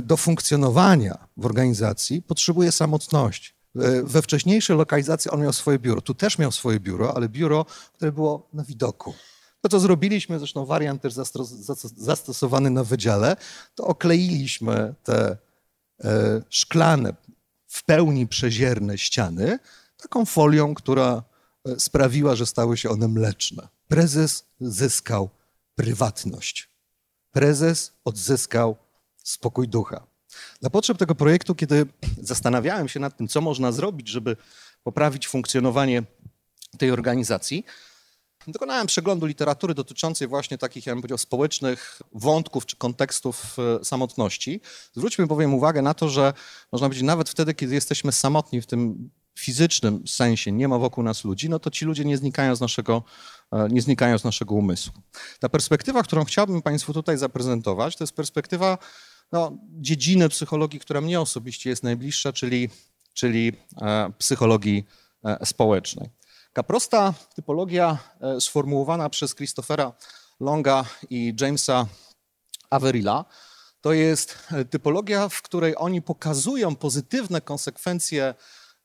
do 0.00 0.16
funkcjonowania 0.16 1.28
w 1.36 1.46
organizacji 1.46 2.22
potrzebuje 2.22 2.72
samotności. 2.72 3.52
E, 3.76 4.02
we 4.02 4.22
wcześniejszej 4.22 4.76
lokalizacji 4.76 5.30
on 5.30 5.42
miał 5.42 5.52
swoje 5.52 5.78
biuro. 5.78 6.00
Tu 6.00 6.14
też 6.14 6.38
miał 6.38 6.52
swoje 6.52 6.80
biuro, 6.80 7.16
ale 7.16 7.28
biuro, 7.28 7.66
które 7.92 8.12
było 8.12 8.48
na 8.52 8.64
widoku. 8.64 9.14
To, 9.60 9.68
co 9.68 9.80
zrobiliśmy, 9.80 10.38
zresztą 10.38 10.66
wariant 10.66 11.02
też 11.02 11.14
zastosowany 11.96 12.70
na 12.70 12.84
wydziale, 12.84 13.36
to 13.74 13.84
okleiliśmy 13.84 14.94
te 15.04 15.36
e, 16.04 16.42
szklane, 16.48 17.14
w 17.68 17.84
pełni 17.84 18.26
przezierne 18.26 18.98
ściany 18.98 19.58
taką 19.96 20.24
folią, 20.24 20.74
która 20.74 21.22
sprawiła, 21.78 22.34
że 22.34 22.46
stały 22.46 22.76
się 22.76 22.90
one 22.90 23.08
mleczne. 23.08 23.68
Prezes 23.88 24.44
zyskał 24.60 25.30
prywatność. 25.74 26.68
Prezes 27.32 27.92
odzyskał 28.04 28.76
spokój 29.24 29.68
ducha. 29.68 30.06
Dla 30.60 30.70
potrzeb 30.70 30.98
tego 30.98 31.14
projektu, 31.14 31.54
kiedy 31.54 31.86
zastanawiałem 32.22 32.88
się 32.88 33.00
nad 33.00 33.16
tym, 33.16 33.28
co 33.28 33.40
można 33.40 33.72
zrobić, 33.72 34.08
żeby 34.08 34.36
poprawić 34.82 35.28
funkcjonowanie 35.28 36.02
tej 36.78 36.90
organizacji, 36.90 37.64
dokonałem 38.46 38.86
przeglądu 38.86 39.26
literatury 39.26 39.74
dotyczącej 39.74 40.28
właśnie 40.28 40.58
takich, 40.58 40.86
ja 40.86 40.92
bym 40.92 41.02
powiedział, 41.02 41.18
społecznych 41.18 42.00
wątków 42.12 42.66
czy 42.66 42.76
kontekstów 42.76 43.56
e, 43.80 43.84
samotności. 43.84 44.60
Zwróćmy 44.92 45.26
bowiem 45.26 45.54
uwagę 45.54 45.82
na 45.82 45.94
to, 45.94 46.08
że 46.08 46.32
można 46.72 46.88
powiedzieć, 46.88 47.06
nawet 47.06 47.30
wtedy, 47.30 47.54
kiedy 47.54 47.74
jesteśmy 47.74 48.12
samotni 48.12 48.60
w 48.60 48.66
tym 48.66 49.10
fizycznym 49.38 50.08
sensie, 50.08 50.52
nie 50.52 50.68
ma 50.68 50.78
wokół 50.78 51.04
nas 51.04 51.24
ludzi, 51.24 51.48
no 51.48 51.58
to 51.58 51.70
ci 51.70 51.84
ludzie 51.84 52.04
nie 52.04 52.16
znikają 52.16 52.56
z 52.56 52.60
naszego, 52.60 53.02
e, 53.52 53.68
nie 53.68 53.82
znikają 53.82 54.18
z 54.18 54.24
naszego 54.24 54.54
umysłu. 54.54 54.92
Ta 55.40 55.48
perspektywa, 55.48 56.02
którą 56.02 56.24
chciałbym 56.24 56.62
Państwu 56.62 56.92
tutaj 56.92 57.18
zaprezentować, 57.18 57.96
to 57.96 58.04
jest 58.04 58.14
perspektywa 58.14 58.78
no, 59.32 59.58
dziedzinę 59.80 60.28
psychologii, 60.28 60.80
która 60.80 61.00
mnie 61.00 61.20
osobiście 61.20 61.70
jest 61.70 61.82
najbliższa, 61.82 62.32
czyli, 62.32 62.68
czyli 63.14 63.52
e, 63.82 64.12
psychologii 64.18 64.84
e, 65.24 65.46
społecznej. 65.46 66.10
Taka 66.52 66.62
prosta 66.62 67.14
typologia 67.34 67.98
e, 68.20 68.40
sformułowana 68.40 69.08
przez 69.10 69.34
Christophera 69.34 69.92
Longa 70.40 70.84
i 71.10 71.34
Jamesa 71.40 71.86
Averilla 72.70 73.24
to 73.80 73.92
jest 73.92 74.38
typologia, 74.70 75.28
w 75.28 75.42
której 75.42 75.74
oni 75.76 76.02
pokazują 76.02 76.76
pozytywne 76.76 77.40
konsekwencje 77.40 78.34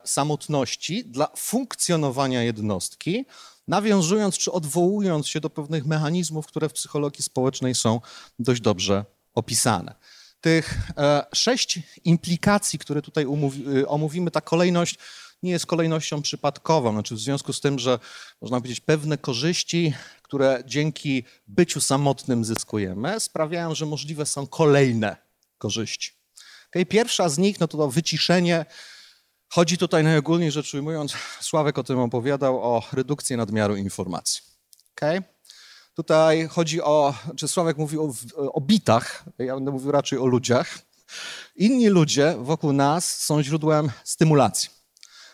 samotności 0.06 1.06
dla 1.06 1.28
funkcjonowania 1.38 2.44
jednostki, 2.44 3.26
nawiązując 3.68 4.38
czy 4.38 4.52
odwołując 4.52 5.28
się 5.28 5.40
do 5.40 5.50
pewnych 5.50 5.86
mechanizmów, 5.86 6.48
które 6.48 6.70
w 6.70 6.74
psychologii 6.74 7.24
społecznej 7.24 7.76
są 7.76 8.02
dość 8.40 8.62
dobrze 8.62 9.06
opisane 9.36 9.96
tych 10.42 10.78
e, 10.98 11.26
sześć 11.34 11.80
implikacji, 12.04 12.80
które 12.80 13.02
tutaj 13.02 13.26
y, 13.78 13.88
omówimy, 13.88 14.32
ta 14.32 14.42
kolejność 14.42 14.98
nie 15.44 15.52
jest 15.52 15.66
kolejnością 15.66 16.22
przypadkową. 16.22 16.92
Znaczy 16.92 17.16
w 17.16 17.20
związku 17.20 17.54
z 17.54 17.62
tym, 17.62 17.80
że 17.80 18.00
można 18.42 18.58
powiedzieć 18.58 18.80
pewne 18.80 19.18
korzyści, 19.18 19.94
które 20.22 20.64
dzięki 20.66 21.24
byciu 21.48 21.82
samotnym 21.82 22.46
zyskujemy, 22.46 23.20
sprawiają, 23.20 23.76
że 23.76 23.86
możliwe 23.86 24.26
są 24.26 24.48
kolejne 24.48 25.18
korzyści. 25.58 26.12
Okay? 26.70 26.86
Pierwsza 26.86 27.30
z 27.30 27.38
nich 27.38 27.60
no 27.60 27.68
to, 27.68 27.78
to 27.78 27.90
wyciszenie. 27.90 28.66
Chodzi 29.50 29.78
tutaj 29.78 30.04
najogólniej 30.04 30.52
rzecz 30.52 30.74
ujmując, 30.74 31.14
Sławek 31.42 31.78
o 31.78 31.84
tym 31.84 32.00
opowiadał, 32.00 32.64
o 32.64 32.84
redukcję 32.94 33.38
nadmiaru 33.38 33.76
informacji. 33.76 34.42
Okay? 34.96 35.24
Tutaj 35.98 36.48
chodzi 36.48 36.82
o, 36.82 37.14
czy 37.36 37.48
Sławek 37.48 37.78
mówił 37.78 38.04
o, 38.36 38.54
o 38.54 38.62
bitach, 38.62 39.24
ja 39.40 39.56
będę 39.56 39.72
mówił 39.72 39.92
raczej 39.92 40.20
o 40.20 40.26
ludziach. 40.26 40.80
Inni 41.56 41.88
ludzie 41.88 42.36
wokół 42.40 42.74
nas 42.74 43.18
są 43.18 43.44
źródłem 43.44 43.90
stymulacji. 44.04 44.70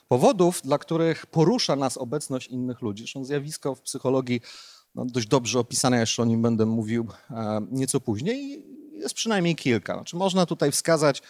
Powodów, 0.08 0.62
dla 0.62 0.77
których 0.77 1.25
porusza 1.25 1.75
nas 1.75 1.98
obecność 1.98 2.48
innych 2.48 2.82
ludzi. 2.82 3.03
Zresztą 3.03 3.25
zjawisko 3.25 3.75
w 3.75 3.82
psychologii 3.82 4.41
no, 4.96 5.05
dość 5.05 5.27
dobrze 5.27 5.60
opisane, 5.60 6.00
jeszcze 6.00 6.22
o 6.22 6.25
nim 6.25 6.41
będę 6.41 6.65
mówił 6.65 7.08
e, 7.29 7.65
nieco 7.72 8.00
później. 8.00 8.65
Jest 8.91 9.15
przynajmniej 9.15 9.55
kilka. 9.55 9.93
Znaczy, 9.93 10.15
można 10.15 10.46
tutaj 10.46 10.72
wskazać 10.72 11.22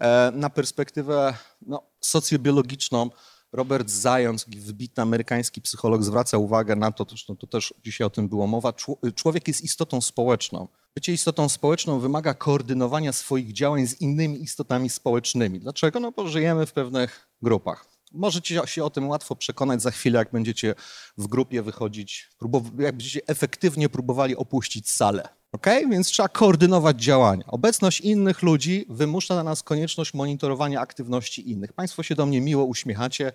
e, 0.00 0.32
na 0.34 0.50
perspektywę 0.50 1.34
no, 1.62 1.82
socjobiologiczną. 2.00 3.10
Robert 3.54 3.90
Zając, 3.90 4.46
wybitny 4.48 5.02
amerykański 5.02 5.60
psycholog, 5.60 6.02
zwraca 6.02 6.38
uwagę 6.38 6.76
na 6.76 6.92
to, 6.92 7.06
zresztą 7.08 7.36
to 7.36 7.46
też 7.46 7.74
dzisiaj 7.84 8.06
o 8.06 8.10
tym 8.10 8.28
było 8.28 8.46
mowa, 8.46 8.72
człowiek 9.14 9.48
jest 9.48 9.64
istotą 9.64 10.00
społeczną. 10.00 10.68
Bycie 10.94 11.12
istotą 11.12 11.48
społeczną 11.48 12.00
wymaga 12.00 12.34
koordynowania 12.34 13.12
swoich 13.12 13.52
działań 13.52 13.86
z 13.86 14.00
innymi 14.00 14.42
istotami 14.42 14.90
społecznymi. 14.90 15.60
Dlaczego? 15.60 16.00
No 16.00 16.12
bo 16.12 16.28
żyjemy 16.28 16.66
w 16.66 16.72
pewnych 16.72 17.28
grupach. 17.42 17.93
Możecie 18.14 18.60
się 18.66 18.84
o 18.84 18.90
tym 18.90 19.08
łatwo 19.08 19.36
przekonać 19.36 19.82
za 19.82 19.90
chwilę, 19.90 20.18
jak 20.18 20.32
będziecie 20.32 20.74
w 21.18 21.26
grupie 21.26 21.62
wychodzić, 21.62 22.30
jak 22.78 22.96
będziecie 22.96 23.20
efektywnie 23.26 23.88
próbowali 23.88 24.36
opuścić 24.36 24.90
salę. 24.90 25.28
Ok? 25.52 25.66
Więc 25.90 26.08
trzeba 26.08 26.28
koordynować 26.28 27.02
działania. 27.02 27.44
Obecność 27.46 28.00
innych 28.00 28.42
ludzi 28.42 28.86
wymusza 28.88 29.34
na 29.34 29.42
nas 29.42 29.62
konieczność 29.62 30.14
monitorowania 30.14 30.80
aktywności 30.80 31.50
innych. 31.50 31.72
Państwo 31.72 32.02
się 32.02 32.14
do 32.14 32.26
mnie 32.26 32.40
miło 32.40 32.64
uśmiechacie, 32.64 33.32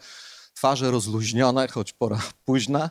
twarze 0.54 0.92
rozluźnione, 0.92 1.68
choć 1.68 1.94
pora 1.94 2.22
późna. 2.46 2.90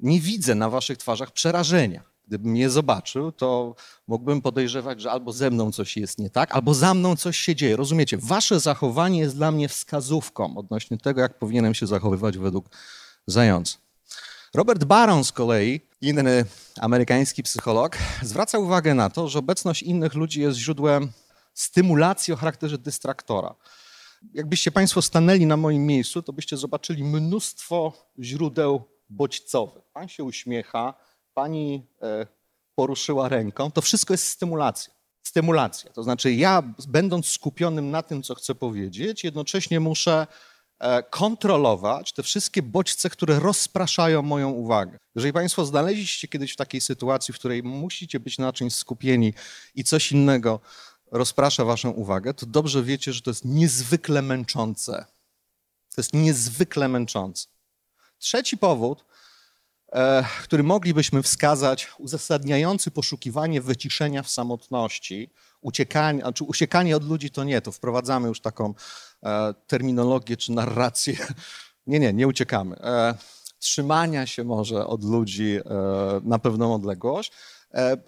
Nie 0.00 0.20
widzę 0.20 0.54
na 0.54 0.70
waszych 0.70 0.98
twarzach 0.98 1.30
przerażenia. 1.30 2.11
Gdybym 2.32 2.56
je 2.56 2.70
zobaczył, 2.70 3.32
to 3.32 3.74
mógłbym 4.06 4.42
podejrzewać, 4.42 5.00
że 5.00 5.10
albo 5.10 5.32
ze 5.32 5.50
mną 5.50 5.72
coś 5.72 5.96
jest 5.96 6.18
nie 6.18 6.30
tak, 6.30 6.54
albo 6.54 6.74
za 6.74 6.94
mną 6.94 7.16
coś 7.16 7.36
się 7.36 7.56
dzieje. 7.56 7.76
Rozumiecie? 7.76 8.18
Wasze 8.18 8.60
zachowanie 8.60 9.18
jest 9.18 9.36
dla 9.36 9.50
mnie 9.50 9.68
wskazówką 9.68 10.56
odnośnie 10.56 10.98
tego, 10.98 11.20
jak 11.20 11.38
powinienem 11.38 11.74
się 11.74 11.86
zachowywać 11.86 12.38
według 12.38 12.66
zająca. 13.26 13.78
Robert 14.54 14.84
Baron 14.84 15.24
z 15.24 15.32
kolei, 15.32 15.80
inny 16.00 16.44
amerykański 16.80 17.42
psycholog, 17.42 17.98
zwraca 18.22 18.58
uwagę 18.58 18.94
na 18.94 19.10
to, 19.10 19.28
że 19.28 19.38
obecność 19.38 19.82
innych 19.82 20.14
ludzi 20.14 20.40
jest 20.40 20.58
źródłem 20.58 21.12
stymulacji 21.54 22.34
o 22.34 22.36
charakterze 22.36 22.78
dystraktora. 22.78 23.54
Jakbyście 24.34 24.70
Państwo 24.70 25.02
stanęli 25.02 25.46
na 25.46 25.56
moim 25.56 25.86
miejscu, 25.86 26.22
to 26.22 26.32
byście 26.32 26.56
zobaczyli 26.56 27.04
mnóstwo 27.04 27.92
źródeł 28.20 28.82
bodźcowych. 29.08 29.84
Pan 29.92 30.08
się 30.08 30.24
uśmiecha, 30.24 30.94
pani 31.34 31.86
e, 32.02 32.26
poruszyła 32.74 33.28
ręką, 33.28 33.70
to 33.70 33.80
wszystko 33.80 34.14
jest 34.14 34.28
stymulacja. 34.28 34.92
Stymulacja. 35.22 35.90
To 35.90 36.02
znaczy, 36.02 36.32
ja, 36.32 36.62
będąc 36.88 37.28
skupionym 37.28 37.90
na 37.90 38.02
tym, 38.02 38.22
co 38.22 38.34
chcę 38.34 38.54
powiedzieć, 38.54 39.24
jednocześnie 39.24 39.80
muszę 39.80 40.26
e, 40.78 41.02
kontrolować 41.02 42.12
te 42.12 42.22
wszystkie 42.22 42.62
bodźce, 42.62 43.10
które 43.10 43.38
rozpraszają 43.38 44.22
moją 44.22 44.50
uwagę. 44.50 44.98
Jeżeli 45.14 45.32
Państwo 45.32 45.64
znaleźliście 45.64 46.28
kiedyś 46.28 46.52
w 46.52 46.56
takiej 46.56 46.80
sytuacji, 46.80 47.34
w 47.34 47.38
której 47.38 47.62
musicie 47.62 48.20
być 48.20 48.38
na 48.38 48.52
czymś 48.52 48.74
skupieni 48.74 49.34
i 49.74 49.84
coś 49.84 50.12
innego 50.12 50.60
rozprasza 51.10 51.64
Waszą 51.64 51.90
uwagę, 51.90 52.34
to 52.34 52.46
dobrze 52.46 52.82
wiecie, 52.82 53.12
że 53.12 53.22
to 53.22 53.30
jest 53.30 53.44
niezwykle 53.44 54.22
męczące. 54.22 55.04
To 55.94 56.00
jest 56.00 56.12
niezwykle 56.12 56.88
męczące. 56.88 57.48
Trzeci 58.18 58.58
powód, 58.58 59.04
który 60.42 60.62
moglibyśmy 60.62 61.22
wskazać, 61.22 61.88
uzasadniający 61.98 62.90
poszukiwanie 62.90 63.60
wyciszenia 63.60 64.22
w 64.22 64.30
samotności, 64.30 65.30
uciekanie, 65.60 66.20
znaczy 66.20 66.44
uciekanie 66.44 66.96
od 66.96 67.04
ludzi 67.04 67.30
to 67.30 67.44
nie, 67.44 67.60
to 67.60 67.72
wprowadzamy 67.72 68.28
już 68.28 68.40
taką 68.40 68.74
e, 69.22 69.54
terminologię 69.66 70.36
czy 70.36 70.52
narrację. 70.52 71.16
Nie, 71.86 72.00
nie, 72.00 72.12
nie 72.12 72.28
uciekamy. 72.28 72.76
E, 72.76 73.14
trzymania 73.58 74.26
się 74.26 74.44
może 74.44 74.86
od 74.86 75.04
ludzi 75.04 75.58
na 76.22 76.38
pewną 76.38 76.74
odległość. 76.74 77.32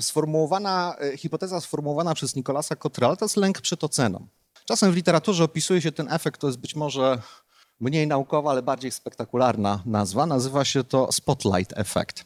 Sformułowana, 0.00 0.96
hipoteza 1.16 1.60
sformułowana 1.60 2.14
przez 2.14 2.36
Nikolasa 2.36 2.76
Cottrella 2.76 3.16
to 3.16 3.24
jest 3.24 3.36
lęk 3.36 3.60
przed 3.60 3.84
oceną. 3.84 4.26
Czasem 4.64 4.92
w 4.92 4.96
literaturze 4.96 5.44
opisuje 5.44 5.82
się 5.82 5.92
ten 5.92 6.12
efekt, 6.12 6.40
to 6.40 6.46
jest 6.46 6.58
być 6.58 6.74
może 6.74 7.22
mniej 7.80 8.06
naukowa, 8.06 8.50
ale 8.50 8.62
bardziej 8.62 8.90
spektakularna 8.90 9.82
nazwa. 9.86 10.26
Nazywa 10.26 10.64
się 10.64 10.84
to 10.84 11.12
Spotlight 11.12 11.78
Effect. 11.78 12.24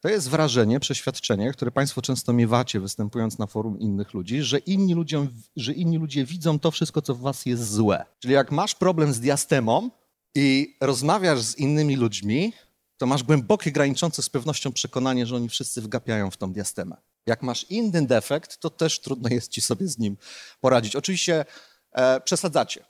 To 0.00 0.08
jest 0.08 0.28
wrażenie, 0.28 0.80
przeświadczenie, 0.80 1.52
które 1.52 1.70
Państwo 1.70 2.02
często 2.02 2.32
miewacie, 2.32 2.80
występując 2.80 3.38
na 3.38 3.46
forum 3.46 3.78
innych 3.78 4.14
ludzi, 4.14 4.42
że 4.42 4.58
inni, 4.58 4.94
ludzie, 4.94 5.26
że 5.56 5.72
inni 5.72 5.98
ludzie 5.98 6.24
widzą 6.24 6.58
to 6.58 6.70
wszystko, 6.70 7.02
co 7.02 7.14
w 7.14 7.20
Was 7.20 7.46
jest 7.46 7.72
złe. 7.72 8.04
Czyli 8.18 8.34
jak 8.34 8.50
masz 8.50 8.74
problem 8.74 9.12
z 9.12 9.20
diastemą 9.20 9.90
i 10.34 10.76
rozmawiasz 10.80 11.40
z 11.40 11.58
innymi 11.58 11.96
ludźmi, 11.96 12.52
to 12.96 13.06
masz 13.06 13.22
głębokie, 13.22 13.72
graniczące 13.72 14.22
z 14.22 14.28
pewnością 14.28 14.72
przekonanie, 14.72 15.26
że 15.26 15.36
oni 15.36 15.48
wszyscy 15.48 15.82
wgapiają 15.82 16.30
w 16.30 16.36
tą 16.36 16.52
diastemę. 16.52 16.96
Jak 17.26 17.42
masz 17.42 17.64
inny 17.70 18.06
defekt, 18.06 18.58
to 18.58 18.70
też 18.70 19.00
trudno 19.00 19.28
jest 19.28 19.50
ci 19.50 19.60
sobie 19.60 19.88
z 19.88 19.98
nim 19.98 20.16
poradzić. 20.60 20.96
Oczywiście 20.96 21.44
e, 21.92 22.20
przesadzacie. 22.20 22.84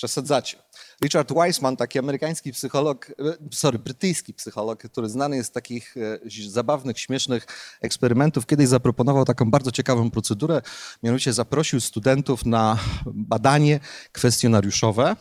Przesadzacie. 0.00 0.58
Richard 1.02 1.32
Weissman, 1.32 1.76
taki 1.76 1.98
amerykański 1.98 2.52
psycholog, 2.52 3.10
e, 3.10 3.12
sorry, 3.52 3.78
brytyjski 3.78 4.34
psycholog, 4.34 4.82
który 4.82 5.08
znany 5.08 5.36
jest 5.36 5.50
z 5.50 5.52
takich 5.52 5.96
e, 5.96 6.50
zabawnych, 6.50 6.98
śmiesznych 7.00 7.46
eksperymentów, 7.80 8.46
kiedyś 8.46 8.68
zaproponował 8.68 9.24
taką 9.24 9.50
bardzo 9.50 9.72
ciekawą 9.72 10.10
procedurę, 10.10 10.62
mianowicie 11.02 11.32
zaprosił 11.32 11.80
studentów 11.80 12.46
na 12.46 12.78
badanie 13.06 13.80
kwestionariuszowe, 14.12 15.16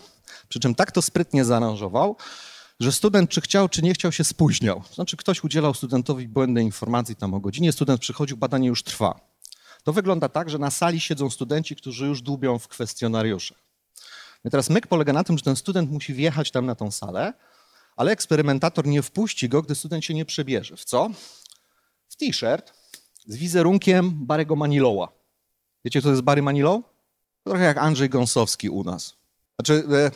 przy 0.49 0.59
czym 0.59 0.75
tak 0.75 0.91
to 0.91 1.01
sprytnie 1.01 1.45
zaaranżował, 1.45 2.15
że 2.79 2.91
student 2.91 3.29
czy 3.29 3.41
chciał, 3.41 3.69
czy 3.69 3.81
nie 3.81 3.93
chciał 3.93 4.11
się 4.11 4.23
spóźniał. 4.23 4.83
Znaczy 4.93 5.17
ktoś 5.17 5.43
udzielał 5.43 5.73
studentowi 5.73 6.27
błędnej 6.27 6.65
informacji 6.65 7.15
tam 7.15 7.33
o 7.33 7.39
godzinie, 7.39 7.71
student 7.71 8.01
przychodził, 8.01 8.37
badanie 8.37 8.67
już 8.67 8.83
trwa. 8.83 9.19
To 9.83 9.93
wygląda 9.93 10.29
tak, 10.29 10.49
że 10.49 10.57
na 10.57 10.71
sali 10.71 10.99
siedzą 10.99 11.29
studenci, 11.29 11.75
którzy 11.75 12.05
już 12.05 12.21
dłubią 12.21 12.59
w 12.59 12.67
kwestionariuszach. 12.67 13.68
No 14.43 14.51
teraz 14.51 14.69
myk 14.69 14.87
polega 14.87 15.13
na 15.13 15.23
tym, 15.23 15.37
że 15.37 15.43
ten 15.43 15.55
student 15.55 15.91
musi 15.91 16.13
wjechać 16.13 16.51
tam 16.51 16.65
na 16.65 16.75
tą 16.75 16.91
salę, 16.91 17.33
ale 17.95 18.11
eksperymentator 18.11 18.87
nie 18.87 19.01
wpuści 19.01 19.49
go, 19.49 19.61
gdy 19.61 19.75
student 19.75 20.05
się 20.05 20.13
nie 20.13 20.25
przebierze. 20.25 20.77
W 20.77 20.85
co? 20.85 21.09
W 22.09 22.15
t-shirt 22.15 22.73
z 23.27 23.37
wizerunkiem 23.37 24.25
Barego 24.25 24.55
Manilowa. 24.55 25.07
Wiecie, 25.85 25.99
kto 25.99 26.07
to 26.07 26.11
jest 26.11 26.21
Barry 26.21 26.41
Manilow? 26.41 26.81
Trochę 27.43 27.63
jak 27.63 27.77
Andrzej 27.77 28.09
Gąsowski 28.09 28.69
u 28.69 28.83
nas. 28.83 29.13
Znaczy, 29.59 29.83
e, 29.91 30.11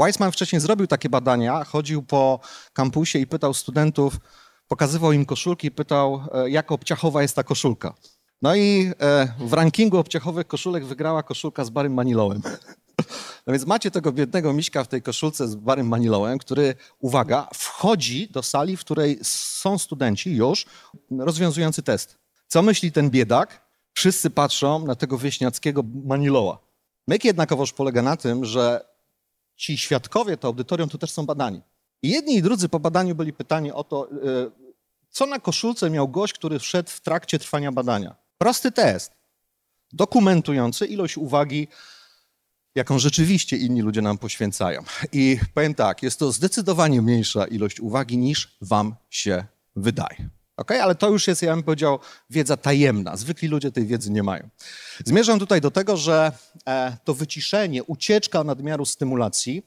Weissman 0.00 0.32
wcześniej 0.32 0.60
zrobił 0.60 0.86
takie 0.86 1.08
badania, 1.08 1.64
chodził 1.64 2.02
po 2.02 2.40
kampusie 2.72 3.18
i 3.18 3.26
pytał 3.26 3.54
studentów, 3.54 4.16
pokazywał 4.68 5.12
im 5.12 5.26
koszulki 5.26 5.66
i 5.66 5.70
pytał, 5.70 6.22
e, 6.32 6.50
jak 6.50 6.72
obciachowa 6.72 7.22
jest 7.22 7.36
ta 7.36 7.42
koszulka. 7.42 7.94
No 8.42 8.56
i 8.56 8.92
e, 9.00 9.34
w 9.38 9.52
rankingu 9.52 9.98
obciachowych 9.98 10.46
koszulek 10.46 10.84
wygrała 10.84 11.22
koszulka 11.22 11.64
z 11.64 11.70
Barym 11.70 11.94
Manilowem. 11.94 12.42
No 13.46 13.52
więc 13.52 13.66
macie 13.66 13.90
tego 13.90 14.12
biednego 14.12 14.52
miśka 14.52 14.84
w 14.84 14.88
tej 14.88 15.02
koszulce 15.02 15.48
z 15.48 15.54
Barym 15.54 15.88
Manilołem, 15.88 16.38
który, 16.38 16.74
uwaga, 17.00 17.48
wchodzi 17.54 18.28
do 18.28 18.42
sali, 18.42 18.76
w 18.76 18.80
której 18.80 19.18
są 19.22 19.78
studenci 19.78 20.36
już 20.36 20.66
rozwiązujący 21.10 21.82
test. 21.82 22.18
Co 22.48 22.62
myśli 22.62 22.92
ten 22.92 23.10
biedak? 23.10 23.66
Wszyscy 23.92 24.30
patrzą 24.30 24.86
na 24.86 24.94
tego 24.94 25.18
wieśniackiego 25.18 25.82
Maniloła. 26.04 26.58
Myk 27.08 27.24
jednakowoż 27.24 27.72
polega 27.72 28.02
na 28.02 28.16
tym, 28.16 28.44
że 28.44 28.84
ci 29.56 29.78
świadkowie, 29.78 30.36
to 30.36 30.48
audytorium, 30.48 30.88
to 30.88 30.98
też 30.98 31.10
są 31.10 31.26
badani. 31.26 31.60
I 32.02 32.10
jedni 32.10 32.36
i 32.36 32.42
drudzy 32.42 32.68
po 32.68 32.80
badaniu 32.80 33.14
byli 33.14 33.32
pytani 33.32 33.72
o 33.72 33.84
to, 33.84 34.08
e, 34.10 34.14
co 35.10 35.26
na 35.26 35.38
koszulce 35.38 35.90
miał 35.90 36.08
gość, 36.08 36.32
który 36.32 36.58
wszedł 36.58 36.90
w 36.90 37.00
trakcie 37.00 37.38
trwania 37.38 37.72
badania. 37.72 38.14
Prosty 38.38 38.72
test, 38.72 39.12
dokumentujący 39.92 40.86
ilość 40.86 41.16
uwagi 41.18 41.68
jaką 42.76 42.98
rzeczywiście 42.98 43.56
inni 43.56 43.82
ludzie 43.82 44.02
nam 44.02 44.18
poświęcają. 44.18 44.84
I 45.12 45.38
powiem 45.54 45.74
tak, 45.74 46.02
jest 46.02 46.18
to 46.18 46.32
zdecydowanie 46.32 47.02
mniejsza 47.02 47.46
ilość 47.46 47.80
uwagi 47.80 48.18
niż 48.18 48.56
wam 48.60 48.94
się 49.10 49.44
wydaje. 49.76 50.28
Ok, 50.56 50.70
ale 50.70 50.94
to 50.94 51.10
już 51.10 51.26
jest, 51.26 51.42
ja 51.42 51.54
bym 51.54 51.62
powiedział, 51.62 51.98
wiedza 52.30 52.56
tajemna. 52.56 53.16
Zwykli 53.16 53.48
ludzie 53.48 53.72
tej 53.72 53.86
wiedzy 53.86 54.10
nie 54.10 54.22
mają. 54.22 54.48
Zmierzam 55.04 55.38
tutaj 55.38 55.60
do 55.60 55.70
tego, 55.70 55.96
że 55.96 56.32
e, 56.66 56.96
to 57.04 57.14
wyciszenie, 57.14 57.84
ucieczka 57.84 58.44
nadmiaru 58.44 58.84
stymulacji 58.84 59.62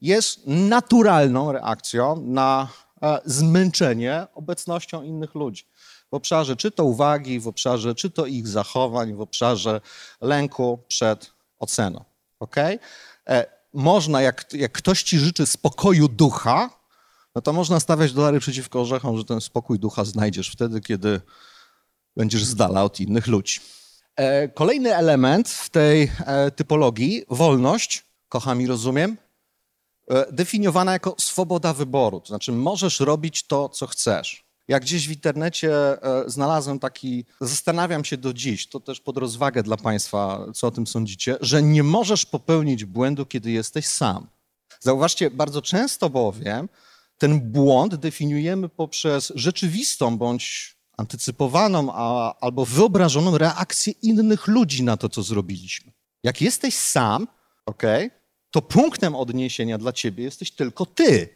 jest 0.00 0.46
naturalną 0.46 1.52
reakcją 1.52 2.22
na 2.26 2.68
e, 3.02 3.18
zmęczenie 3.24 4.26
obecnością 4.34 5.02
innych 5.02 5.34
ludzi. 5.34 5.64
W 6.10 6.14
obszarze 6.14 6.56
czy 6.56 6.70
to 6.70 6.84
uwagi, 6.84 7.40
w 7.40 7.48
obszarze 7.48 7.94
czy 7.94 8.10
to 8.10 8.26
ich 8.26 8.48
zachowań, 8.48 9.14
w 9.14 9.20
obszarze 9.20 9.80
lęku 10.20 10.78
przed 10.88 11.32
oceną 11.58 12.13
ok? 12.44 12.56
E, 13.28 13.46
można, 13.72 14.22
jak, 14.22 14.52
jak 14.52 14.72
ktoś 14.72 15.02
ci 15.02 15.18
życzy 15.18 15.46
spokoju 15.46 16.08
ducha, 16.08 16.70
no 17.34 17.42
to 17.42 17.52
można 17.52 17.80
stawiać 17.80 18.12
dolary 18.12 18.40
przeciwko 18.40 18.80
orzechom, 18.80 19.18
że 19.18 19.24
ten 19.24 19.40
spokój 19.40 19.78
ducha 19.78 20.04
znajdziesz 20.04 20.50
wtedy, 20.50 20.80
kiedy 20.80 21.20
będziesz 22.16 22.44
z 22.44 22.54
dala 22.54 22.84
od 22.84 23.00
innych 23.00 23.26
ludzi. 23.26 23.60
E, 24.16 24.48
kolejny 24.48 24.96
element 24.96 25.48
w 25.48 25.70
tej 25.70 26.12
e, 26.26 26.50
typologii, 26.50 27.24
wolność, 27.30 28.04
kocham 28.28 28.60
i 28.60 28.66
rozumiem, 28.66 29.16
definiowana 30.32 30.92
jako 30.92 31.14
swoboda 31.18 31.72
wyboru. 31.72 32.20
To 32.20 32.26
znaczy, 32.26 32.52
możesz 32.52 33.00
robić 33.00 33.46
to, 33.46 33.68
co 33.68 33.86
chcesz. 33.86 34.43
Jak 34.68 34.82
gdzieś 34.82 35.08
w 35.08 35.10
internecie 35.10 35.72
znalazłem 36.26 36.78
taki, 36.78 37.24
zastanawiam 37.40 38.04
się 38.04 38.16
do 38.16 38.32
dziś, 38.32 38.66
to 38.66 38.80
też 38.80 39.00
pod 39.00 39.18
rozwagę 39.18 39.62
dla 39.62 39.76
Państwa, 39.76 40.46
co 40.54 40.66
o 40.66 40.70
tym 40.70 40.86
sądzicie, 40.86 41.36
że 41.40 41.62
nie 41.62 41.82
możesz 41.82 42.26
popełnić 42.26 42.84
błędu, 42.84 43.26
kiedy 43.26 43.50
jesteś 43.50 43.86
sam. 43.86 44.26
Zauważcie, 44.80 45.30
bardzo 45.30 45.62
często 45.62 46.10
bowiem 46.10 46.68
ten 47.18 47.40
błąd 47.40 47.94
definiujemy 47.94 48.68
poprzez 48.68 49.32
rzeczywistą 49.34 50.18
bądź 50.18 50.76
antycypowaną 50.96 51.92
a, 51.92 52.34
albo 52.40 52.64
wyobrażoną 52.64 53.38
reakcję 53.38 53.92
innych 54.02 54.46
ludzi 54.46 54.82
na 54.82 54.96
to, 54.96 55.08
co 55.08 55.22
zrobiliśmy. 55.22 55.92
Jak 56.22 56.40
jesteś 56.40 56.74
sam, 56.74 57.26
ok, 57.66 57.82
to 58.50 58.62
punktem 58.62 59.14
odniesienia 59.14 59.78
dla 59.78 59.92
ciebie 59.92 60.24
jesteś 60.24 60.50
tylko 60.50 60.86
ty, 60.86 61.28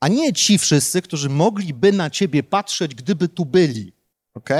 a 0.00 0.08
nie 0.08 0.32
ci 0.32 0.58
wszyscy, 0.58 1.02
którzy 1.02 1.28
mogliby 1.28 1.92
na 1.92 2.10
ciebie 2.10 2.42
patrzeć, 2.42 2.94
gdyby 2.94 3.28
tu 3.28 3.44
byli. 3.44 3.92
ok? 4.34 4.50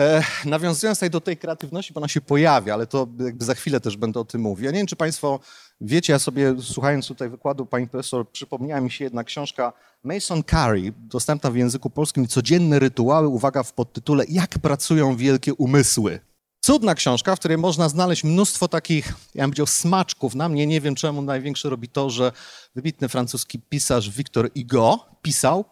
E, 0.00 0.22
nawiązując 0.44 0.98
tutaj 0.98 1.10
do 1.10 1.20
tej 1.20 1.36
kreatywności, 1.36 1.92
bo 1.92 2.00
ona 2.00 2.08
się 2.08 2.20
pojawia, 2.20 2.74
ale 2.74 2.86
to 2.86 3.08
jakby 3.18 3.44
za 3.44 3.54
chwilę 3.54 3.80
też 3.80 3.96
będę 3.96 4.20
o 4.20 4.24
tym 4.24 4.40
mówił. 4.40 4.64
Ja 4.64 4.70
nie 4.70 4.78
wiem, 4.78 4.86
czy 4.86 4.96
Państwo 4.96 5.40
wiecie, 5.80 6.12
ja 6.12 6.18
sobie 6.18 6.54
słuchając 6.62 7.06
tutaj 7.06 7.28
wykładu 7.28 7.66
pani 7.66 7.88
profesor, 7.88 8.30
przypomniała 8.30 8.80
mi 8.80 8.90
się 8.90 9.04
jedna 9.04 9.24
książka 9.24 9.72
Mason 10.04 10.42
Carey, 10.50 10.92
dostępna 10.96 11.50
w 11.50 11.56
języku 11.56 11.90
polskim, 11.90 12.28
Codzienne 12.28 12.78
rytuały, 12.78 13.28
uwaga, 13.28 13.62
w 13.62 13.72
podtytule 13.72 14.24
Jak 14.28 14.58
pracują 14.58 15.16
wielkie 15.16 15.54
umysły. 15.54 16.20
Cudna 16.64 16.94
książka, 16.94 17.36
w 17.36 17.38
której 17.38 17.58
można 17.58 17.88
znaleźć 17.88 18.24
mnóstwo 18.24 18.68
takich, 18.68 19.06
ja 19.34 19.42
bym 19.44 19.50
powiedział, 19.50 19.66
smaczków. 19.66 20.34
Na 20.34 20.48
mnie 20.48 20.66
nie 20.66 20.80
wiem 20.80 20.94
czemu 20.94 21.22
największe 21.22 21.70
robi 21.70 21.88
to, 21.88 22.10
że 22.10 22.32
wybitny 22.74 23.08
francuski 23.08 23.58
pisarz 23.58 24.10
Victor 24.10 24.50
Hugo 24.54 25.06
pisał 25.22 25.64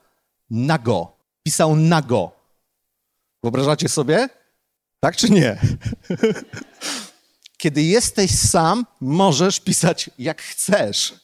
nago. 0.50 1.16
Pisał 1.42 1.76
nago 1.76 2.40
Wyobrażacie 3.42 3.88
sobie? 3.88 4.28
Tak 5.00 5.16
czy 5.16 5.30
nie? 5.30 5.60
Kiedy 7.62 7.82
jesteś 7.82 8.30
sam, 8.38 8.86
możesz 9.00 9.60
pisać 9.60 10.10
jak 10.18 10.42
chcesz. 10.42 11.14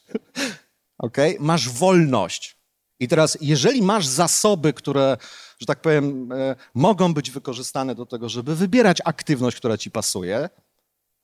ok? 0.98 1.16
Masz 1.40 1.68
wolność. 1.68 2.55
I 3.00 3.08
teraz, 3.08 3.38
jeżeli 3.40 3.82
masz 3.82 4.06
zasoby, 4.06 4.72
które, 4.72 5.16
że 5.60 5.66
tak 5.66 5.80
powiem, 5.80 6.32
e, 6.32 6.56
mogą 6.74 7.14
być 7.14 7.30
wykorzystane 7.30 7.94
do 7.94 8.06
tego, 8.06 8.28
żeby 8.28 8.56
wybierać 8.56 8.98
aktywność, 9.04 9.56
która 9.56 9.78
ci 9.78 9.90
pasuje, 9.90 10.48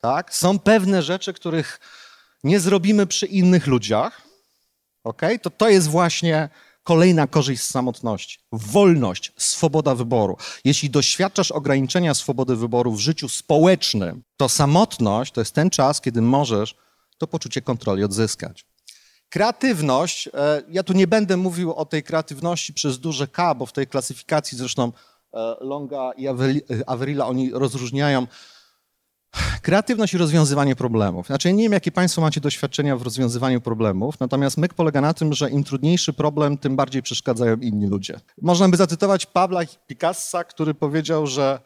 tak? 0.01 0.35
Są 0.35 0.59
pewne 0.59 1.03
rzeczy, 1.03 1.33
których 1.33 1.81
nie 2.45 2.61
zrobimy 2.61 3.07
przy 3.07 3.27
innych 3.27 3.67
ludziach, 3.67 4.23
ok? 5.05 5.23
To 5.43 5.51
to 5.51 5.69
jest 5.69 5.89
właśnie 5.89 6.49
Kolejna 6.85 7.27
korzyść 7.27 7.63
z 7.63 7.71
samotności. 7.71 8.39
Wolność, 8.53 9.33
swoboda 9.37 9.95
wyboru. 9.95 10.37
Jeśli 10.65 10.91
doświadczasz 10.91 11.51
ograniczenia 11.51 12.15
swobody 12.15 12.57
wyboru 12.57 12.93
w 12.93 13.01
życiu 13.01 13.29
społecznym, 13.29 14.23
to 14.37 14.49
samotność 14.49 15.33
to 15.33 15.41
jest 15.41 15.55
ten 15.55 15.71
czas, 15.71 16.01
kiedy 16.01 16.23
możesz 16.23 16.75
to 17.19 17.27
poczucie 17.27 17.63
kontroli 17.63 18.05
odzyskać. 18.05 18.67
Kreatywność, 19.33 20.29
e, 20.29 20.63
ja 20.69 20.83
tu 20.83 20.93
nie 20.93 21.07
będę 21.07 21.37
mówił 21.37 21.73
o 21.73 21.85
tej 21.85 22.03
kreatywności 22.03 22.73
przez 22.73 22.99
duże 22.99 23.29
K, 23.29 23.55
bo 23.55 23.67
w 23.67 23.73
tej 23.73 23.87
klasyfikacji 23.87 24.59
zresztą 24.59 24.93
e, 25.35 25.57
Longa 25.61 26.13
i 26.17 26.29
Averilla 26.87 27.27
oni 27.27 27.51
rozróżniają 27.51 28.27
Kreatywność 29.63 30.15
i 30.15 30.19
rozwiązywanie 30.19 30.77
problemów. 30.77 31.27
Znaczy, 31.27 31.53
nie 31.53 31.63
wiem, 31.63 31.73
jakie 31.73 31.93
Państwo 31.93 32.21
macie 32.21 32.41
doświadczenia 32.41 32.97
w 32.97 33.03
rozwiązywaniu 33.03 33.61
problemów, 33.61 34.21
natomiast 34.21 34.59
myk 34.59 34.75
polega 34.75 35.01
na 35.01 35.15
tym, 35.15 35.33
że 35.33 35.51
im 35.51 35.65
trudniejszy 35.65 36.13
problem, 36.13 36.59
tym 36.59 36.77
bardziej 36.77 37.03
przeszkadzają 37.03 37.57
inni 37.57 37.87
ludzie. 37.87 38.21
Można 38.43 38.69
by 38.69 38.77
zacytować 38.77 39.27
Pabla 39.27 39.61
Picassa, 39.87 40.45
który 40.45 40.75
powiedział, 40.75 41.27
że 41.27 41.61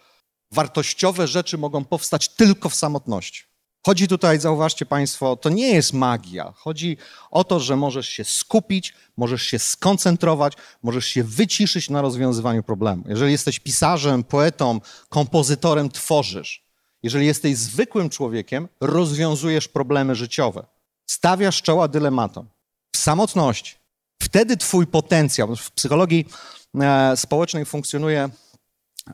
wartościowe 0.53 1.27
rzeczy 1.27 1.59
mogą 1.59 1.85
powstać 1.85 2.29
tylko 2.29 2.69
w 2.69 2.75
samotności. 2.75 3.45
Chodzi 3.87 4.09
tutaj, 4.09 4.41
zauważcie 4.41 4.87
Państwo, 4.87 5.37
to 5.37 5.49
nie 5.49 5.75
jest 5.75 5.93
magia. 5.93 6.53
Chodzi 6.57 6.97
o 7.31 7.45
to, 7.45 7.61
że 7.61 7.77
możesz 7.77 8.09
się 8.09 8.25
skupić, 8.25 8.95
możesz 9.17 9.43
się 9.43 9.59
skoncentrować, 9.59 10.53
możesz 10.83 11.07
się 11.07 11.25
wyciszyć 11.25 11.91
na 11.91 12.03
rozwiązywaniu 12.03 12.63
problemu. 12.63 13.05
Jeżeli 13.09 13.33
jesteś 13.33 13.61
pisarzem, 13.61 14.25
poetą, 14.25 14.81
kompozytorem, 15.09 15.91
tworzysz. 15.91 16.65
Jeżeli 17.03 17.27
jesteś 17.27 17.57
zwykłym 17.57 18.11
człowiekiem, 18.11 18.69
rozwiązujesz 18.81 19.69
problemy 19.69 20.15
życiowe. 20.15 20.67
Stawiasz 21.07 21.63
czoła 21.63 21.89
dylematom. 21.89 22.49
W 22.93 22.99
samotności. 22.99 23.75
Wtedy 24.23 24.57
twój 24.57 24.87
potencjał, 24.87 25.57
w 25.57 25.71
psychologii 25.71 26.27
e, 26.81 27.17
społecznej 27.17 27.65
funkcjonuje, 27.65 28.29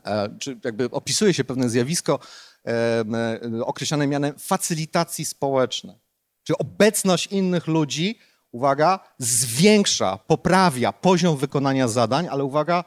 e, 0.05 0.37
czy 0.39 0.59
jakby 0.63 0.85
opisuje 0.91 1.33
się 1.33 1.43
pewne 1.43 1.69
zjawisko 1.69 2.19
e, 2.67 3.65
określone 3.65 4.07
mianem 4.07 4.39
facylitacji 4.39 5.25
społecznej. 5.25 5.95
Czyli 6.43 6.57
obecność 6.57 7.27
innych 7.27 7.67
ludzi, 7.67 8.19
uwaga, 8.51 8.99
zwiększa, 9.17 10.17
poprawia 10.17 10.91
poziom 10.91 11.37
wykonania 11.37 11.87
zadań, 11.87 12.27
ale 12.27 12.43
uwaga, 12.43 12.83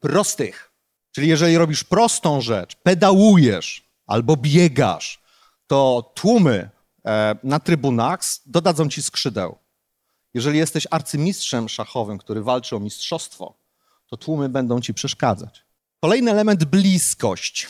prostych. 0.00 0.72
Czyli 1.12 1.28
jeżeli 1.28 1.58
robisz 1.58 1.84
prostą 1.84 2.40
rzecz, 2.40 2.76
pedałujesz, 2.76 3.88
albo 4.06 4.36
biegasz, 4.36 5.22
to 5.66 6.12
tłumy 6.14 6.70
e, 7.06 7.36
na 7.42 7.60
trybunach 7.60 8.20
dodadzą 8.46 8.88
ci 8.88 9.02
skrzydeł. 9.02 9.58
Jeżeli 10.34 10.58
jesteś 10.58 10.86
arcymistrzem 10.90 11.68
szachowym, 11.68 12.18
który 12.18 12.42
walczy 12.42 12.76
o 12.76 12.80
mistrzostwo, 12.80 13.54
to 14.06 14.16
tłumy 14.16 14.48
będą 14.48 14.80
ci 14.80 14.94
przeszkadzać. 14.94 15.64
Kolejny 16.00 16.30
element 16.30 16.64
bliskość. 16.64 17.68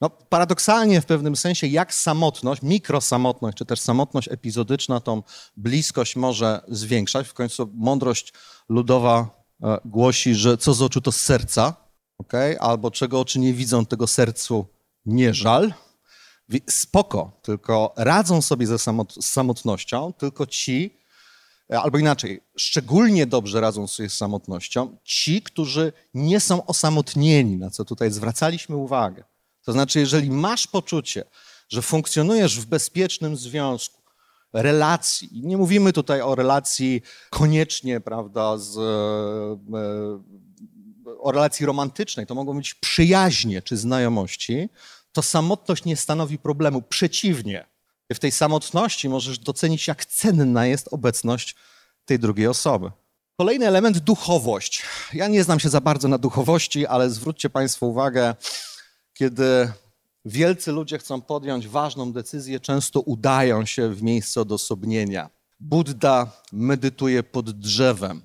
No, 0.00 0.10
paradoksalnie 0.10 1.00
w 1.00 1.06
pewnym 1.06 1.36
sensie, 1.36 1.66
jak 1.66 1.94
samotność, 1.94 2.62
mikrosamotność, 2.62 3.56
czy 3.56 3.64
też 3.64 3.80
samotność 3.80 4.28
epizodyczna 4.28 5.00
tą 5.00 5.22
bliskość 5.56 6.16
może 6.16 6.60
zwiększać. 6.68 7.28
W 7.28 7.34
końcu 7.34 7.70
mądrość 7.74 8.32
ludowa 8.68 9.44
e, 9.62 9.78
głosi, 9.84 10.34
że 10.34 10.58
co 10.58 10.74
z 10.74 10.82
oczu 10.82 11.00
to 11.00 11.12
z 11.12 11.20
serca, 11.20 11.76
okay? 12.18 12.60
albo 12.60 12.90
czego 12.90 13.20
oczy 13.20 13.38
nie 13.38 13.52
widzą, 13.52 13.86
tego 13.86 14.06
sercu 14.06 14.66
nie 15.06 15.34
żal. 15.34 15.72
Spoko, 16.70 17.40
tylko 17.42 17.94
radzą 17.96 18.42
sobie 18.42 18.66
ze 18.66 18.78
samot 18.78 19.14
z 19.14 19.26
samotnością 19.26 20.12
tylko 20.12 20.46
ci, 20.46 20.98
e, 21.72 21.80
albo 21.80 21.98
inaczej, 21.98 22.40
szczególnie 22.56 23.26
dobrze 23.26 23.60
radzą 23.60 23.86
sobie 23.86 24.08
z 24.08 24.16
samotnością 24.16 24.96
ci, 25.04 25.42
którzy 25.42 25.92
nie 26.14 26.40
są 26.40 26.66
osamotnieni, 26.66 27.56
na 27.56 27.70
co 27.70 27.84
tutaj 27.84 28.10
zwracaliśmy 28.10 28.76
uwagę. 28.76 29.29
To 29.64 29.72
znaczy, 29.72 30.00
jeżeli 30.00 30.30
masz 30.30 30.66
poczucie, 30.66 31.24
że 31.68 31.82
funkcjonujesz 31.82 32.60
w 32.60 32.66
bezpiecznym 32.66 33.36
związku, 33.36 34.00
relacji, 34.52 35.38
i 35.38 35.46
nie 35.46 35.56
mówimy 35.56 35.92
tutaj 35.92 36.20
o 36.20 36.34
relacji 36.34 37.02
koniecznie, 37.30 38.00
prawda, 38.00 38.58
z, 38.58 38.76
e, 38.76 38.80
e, 39.78 41.18
o 41.20 41.32
relacji 41.32 41.66
romantycznej, 41.66 42.26
to 42.26 42.34
mogą 42.34 42.56
być 42.56 42.74
przyjaźnie 42.74 43.62
czy 43.62 43.76
znajomości, 43.76 44.68
to 45.12 45.22
samotność 45.22 45.84
nie 45.84 45.96
stanowi 45.96 46.38
problemu. 46.38 46.82
Przeciwnie, 46.82 47.66
w 48.12 48.18
tej 48.18 48.32
samotności 48.32 49.08
możesz 49.08 49.38
docenić, 49.38 49.88
jak 49.88 50.04
cenna 50.04 50.66
jest 50.66 50.88
obecność 50.90 51.56
tej 52.04 52.18
drugiej 52.18 52.46
osoby. 52.46 52.90
Kolejny 53.38 53.66
element 53.66 53.98
duchowość. 53.98 54.82
Ja 55.12 55.28
nie 55.28 55.44
znam 55.44 55.60
się 55.60 55.68
za 55.68 55.80
bardzo 55.80 56.08
na 56.08 56.18
duchowości, 56.18 56.86
ale 56.86 57.10
zwróćcie 57.10 57.50
Państwo 57.50 57.86
uwagę, 57.86 58.34
kiedy 59.20 59.72
wielcy 60.24 60.72
ludzie 60.72 60.98
chcą 60.98 61.20
podjąć 61.20 61.68
ważną 61.68 62.12
decyzję, 62.12 62.60
często 62.60 63.00
udają 63.00 63.66
się 63.66 63.94
w 63.94 64.02
miejsce 64.02 64.40
odosobnienia. 64.40 65.30
Buddha 65.60 66.42
medytuje 66.52 67.22
pod 67.22 67.50
drzewem. 67.50 68.22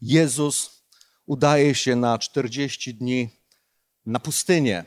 Jezus 0.00 0.82
udaje 1.26 1.74
się 1.74 1.96
na 1.96 2.18
40 2.18 2.94
dni 2.94 3.28
na 4.06 4.20
pustynię. 4.20 4.84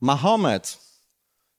Mahomet 0.00 0.78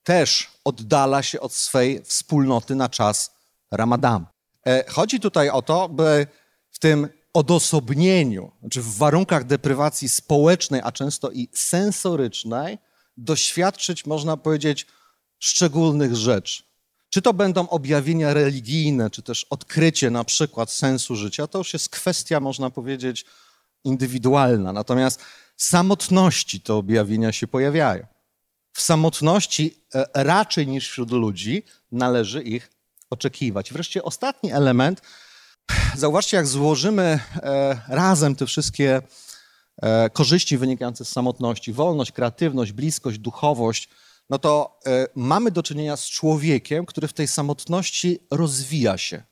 też 0.04 0.52
oddala 0.64 1.24
się 1.24 1.40
od 1.40 1.54
swej 1.54 2.04
wspólnoty 2.04 2.76
na 2.76 2.90
czas 2.90 3.32
Ramadan. 3.72 4.26
E, 4.68 4.92
chodzi 4.92 5.20
tutaj 5.20 5.50
o 5.50 5.62
to, 5.62 5.90
by 5.90 6.28
w 6.72 6.80
tym 6.80 7.10
odosobnieniu, 7.40 8.52
znaczy 8.60 8.82
w 8.82 8.98
warunkach 8.98 9.44
deprywacji 9.44 10.10
społecznej, 10.10 10.82
a 10.84 10.92
często 10.92 11.32
i 11.32 11.50
sensorycznej, 11.54 12.78
doświadczyć, 13.18 14.06
można 14.06 14.38
powiedzieć, 14.38 14.88
szczególnych 15.40 16.16
rzeczy. 16.16 16.64
Czy 17.10 17.22
to 17.22 17.34
będą 17.34 17.70
objawienia 17.70 18.34
religijne, 18.34 19.10
czy 19.10 19.22
też 19.22 19.46
odkrycie 19.50 20.10
na 20.10 20.24
przykład 20.24 20.72
sensu 20.72 21.16
życia, 21.16 21.48
to 21.48 21.58
już 21.58 21.74
jest 21.74 21.90
kwestia, 21.90 22.40
można 22.40 22.70
powiedzieć, 22.70 23.26
indywidualna. 23.84 24.74
Natomiast 24.74 25.22
samotności 25.58 26.62
te 26.62 26.74
objawienia 26.74 27.32
się 27.32 27.48
pojawiają. 27.48 28.06
W 28.74 28.82
samotności 28.82 29.76
e, 29.96 30.06
raczej 30.14 30.68
niż 30.68 30.90
wśród 30.90 31.12
ludzi 31.12 31.64
należy 31.92 32.44
ich 32.44 32.72
oczekiwać. 33.10 33.74
Wreszcie 33.74 34.04
ostatni 34.04 34.52
element. 34.52 35.02
Zauważcie, 35.98 36.38
jak 36.38 36.48
złożymy 36.48 37.20
e, 37.36 37.82
razem 37.88 38.36
te 38.36 38.46
wszystkie 38.46 39.02
e, 39.82 40.10
korzyści 40.10 40.58
wynikające 40.58 41.06
z 41.06 41.10
samotności, 41.10 41.74
wolność, 41.74 42.12
kreatywność, 42.12 42.72
bliskość, 42.72 43.20
duchowość, 43.20 43.90
no 44.30 44.40
to 44.40 44.80
mamy 45.16 45.52
do 45.52 45.64
czynienia 45.64 45.98
z 45.98 46.10
człowiekiem, 46.10 46.86
który 46.86 47.08
w 47.08 47.14
tej 47.14 47.28
samotności 47.28 48.20
rozwija 48.32 48.98
się. 48.98 49.24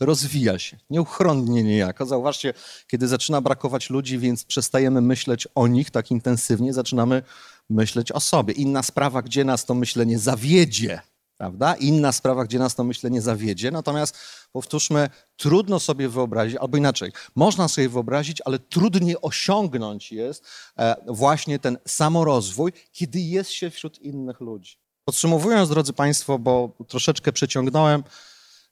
Rozwija 0.00 0.58
się, 0.58 0.78
nieuchronnie 0.90 1.62
niejako. 1.62 2.06
Zauważcie, 2.06 2.54
kiedy 2.86 3.08
zaczyna 3.08 3.40
brakować 3.40 3.90
ludzi, 3.90 4.18
więc 4.18 4.44
przestajemy 4.44 5.00
myśleć 5.00 5.48
o 5.54 5.66
nich 5.66 5.90
tak 5.90 6.10
intensywnie, 6.10 6.72
zaczynamy 6.72 7.22
myśleć 7.70 8.12
o 8.12 8.20
sobie. 8.20 8.54
Inna 8.54 8.82
sprawa, 8.82 9.22
gdzie 9.22 9.44
nas 9.44 9.64
to 9.64 9.74
myślenie 9.74 10.18
zawiedzie, 10.18 11.00
prawda? 11.36 11.74
Inna 11.74 12.12
sprawa, 12.12 12.44
gdzie 12.44 12.58
nas 12.58 12.74
to 12.74 12.84
myślenie 12.84 13.22
zawiedzie. 13.22 13.70
Natomiast 13.70 14.18
powtórzmy, 14.52 15.10
trudno 15.36 15.80
sobie 15.80 16.08
wyobrazić, 16.08 16.56
albo 16.56 16.76
inaczej, 16.76 17.12
można 17.34 17.68
sobie 17.68 17.88
wyobrazić, 17.88 18.42
ale 18.44 18.58
trudniej 18.58 19.16
osiągnąć 19.22 20.12
jest 20.12 20.44
e, 20.78 20.96
właśnie 21.06 21.58
ten 21.58 21.78
samorozwój, 21.86 22.72
kiedy 22.92 23.20
jest 23.20 23.50
się 23.50 23.70
wśród 23.70 23.98
innych 23.98 24.40
ludzi. 24.40 24.78
Podsumowując, 25.04 25.68
drodzy 25.68 25.92
Państwo, 25.92 26.38
bo 26.38 26.76
troszeczkę 26.88 27.32
przeciągnąłem, 27.32 28.02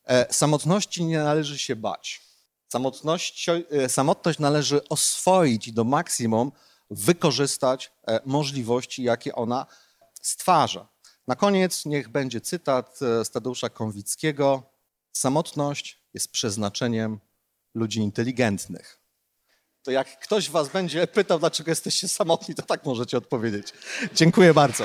E, 0.07 0.33
samotności 0.33 1.05
nie 1.05 1.19
należy 1.19 1.59
się 1.59 1.77
bać. 1.77 2.23
Samotność, 2.69 3.47
e, 3.49 3.89
samotność 3.89 4.39
należy 4.39 4.89
oswoić 4.89 5.69
i 5.69 5.73
do 5.73 5.85
maksimum 5.85 6.53
wykorzystać 6.91 7.93
możliwości, 8.25 9.03
jakie 9.03 9.35
ona 9.35 9.67
stwarza. 10.23 10.89
Na 11.27 11.37
koniec 11.37 11.85
niech 11.85 12.09
będzie 12.09 12.41
cytat 12.41 12.99
z 12.99 13.31
Tadeusza 13.31 13.69
Konwickiego. 13.69 14.63
Samotność 15.13 16.03
jest 16.15 16.33
przeznaczeniem 16.33 17.21
ludzi 17.75 18.01
inteligentnych. 18.01 19.01
To 19.83 19.91
jak 19.91 20.19
ktoś 20.21 20.51
was 20.51 20.69
będzie 20.69 21.07
pytał, 21.07 21.39
dlaczego 21.39 21.71
jesteście 21.71 22.09
samotni, 22.09 22.55
to 22.55 22.63
tak 22.63 22.85
możecie 22.85 23.19
odpowiedzieć. 23.19 23.73
Dziękuję 24.15 24.55
bardzo. 24.55 24.85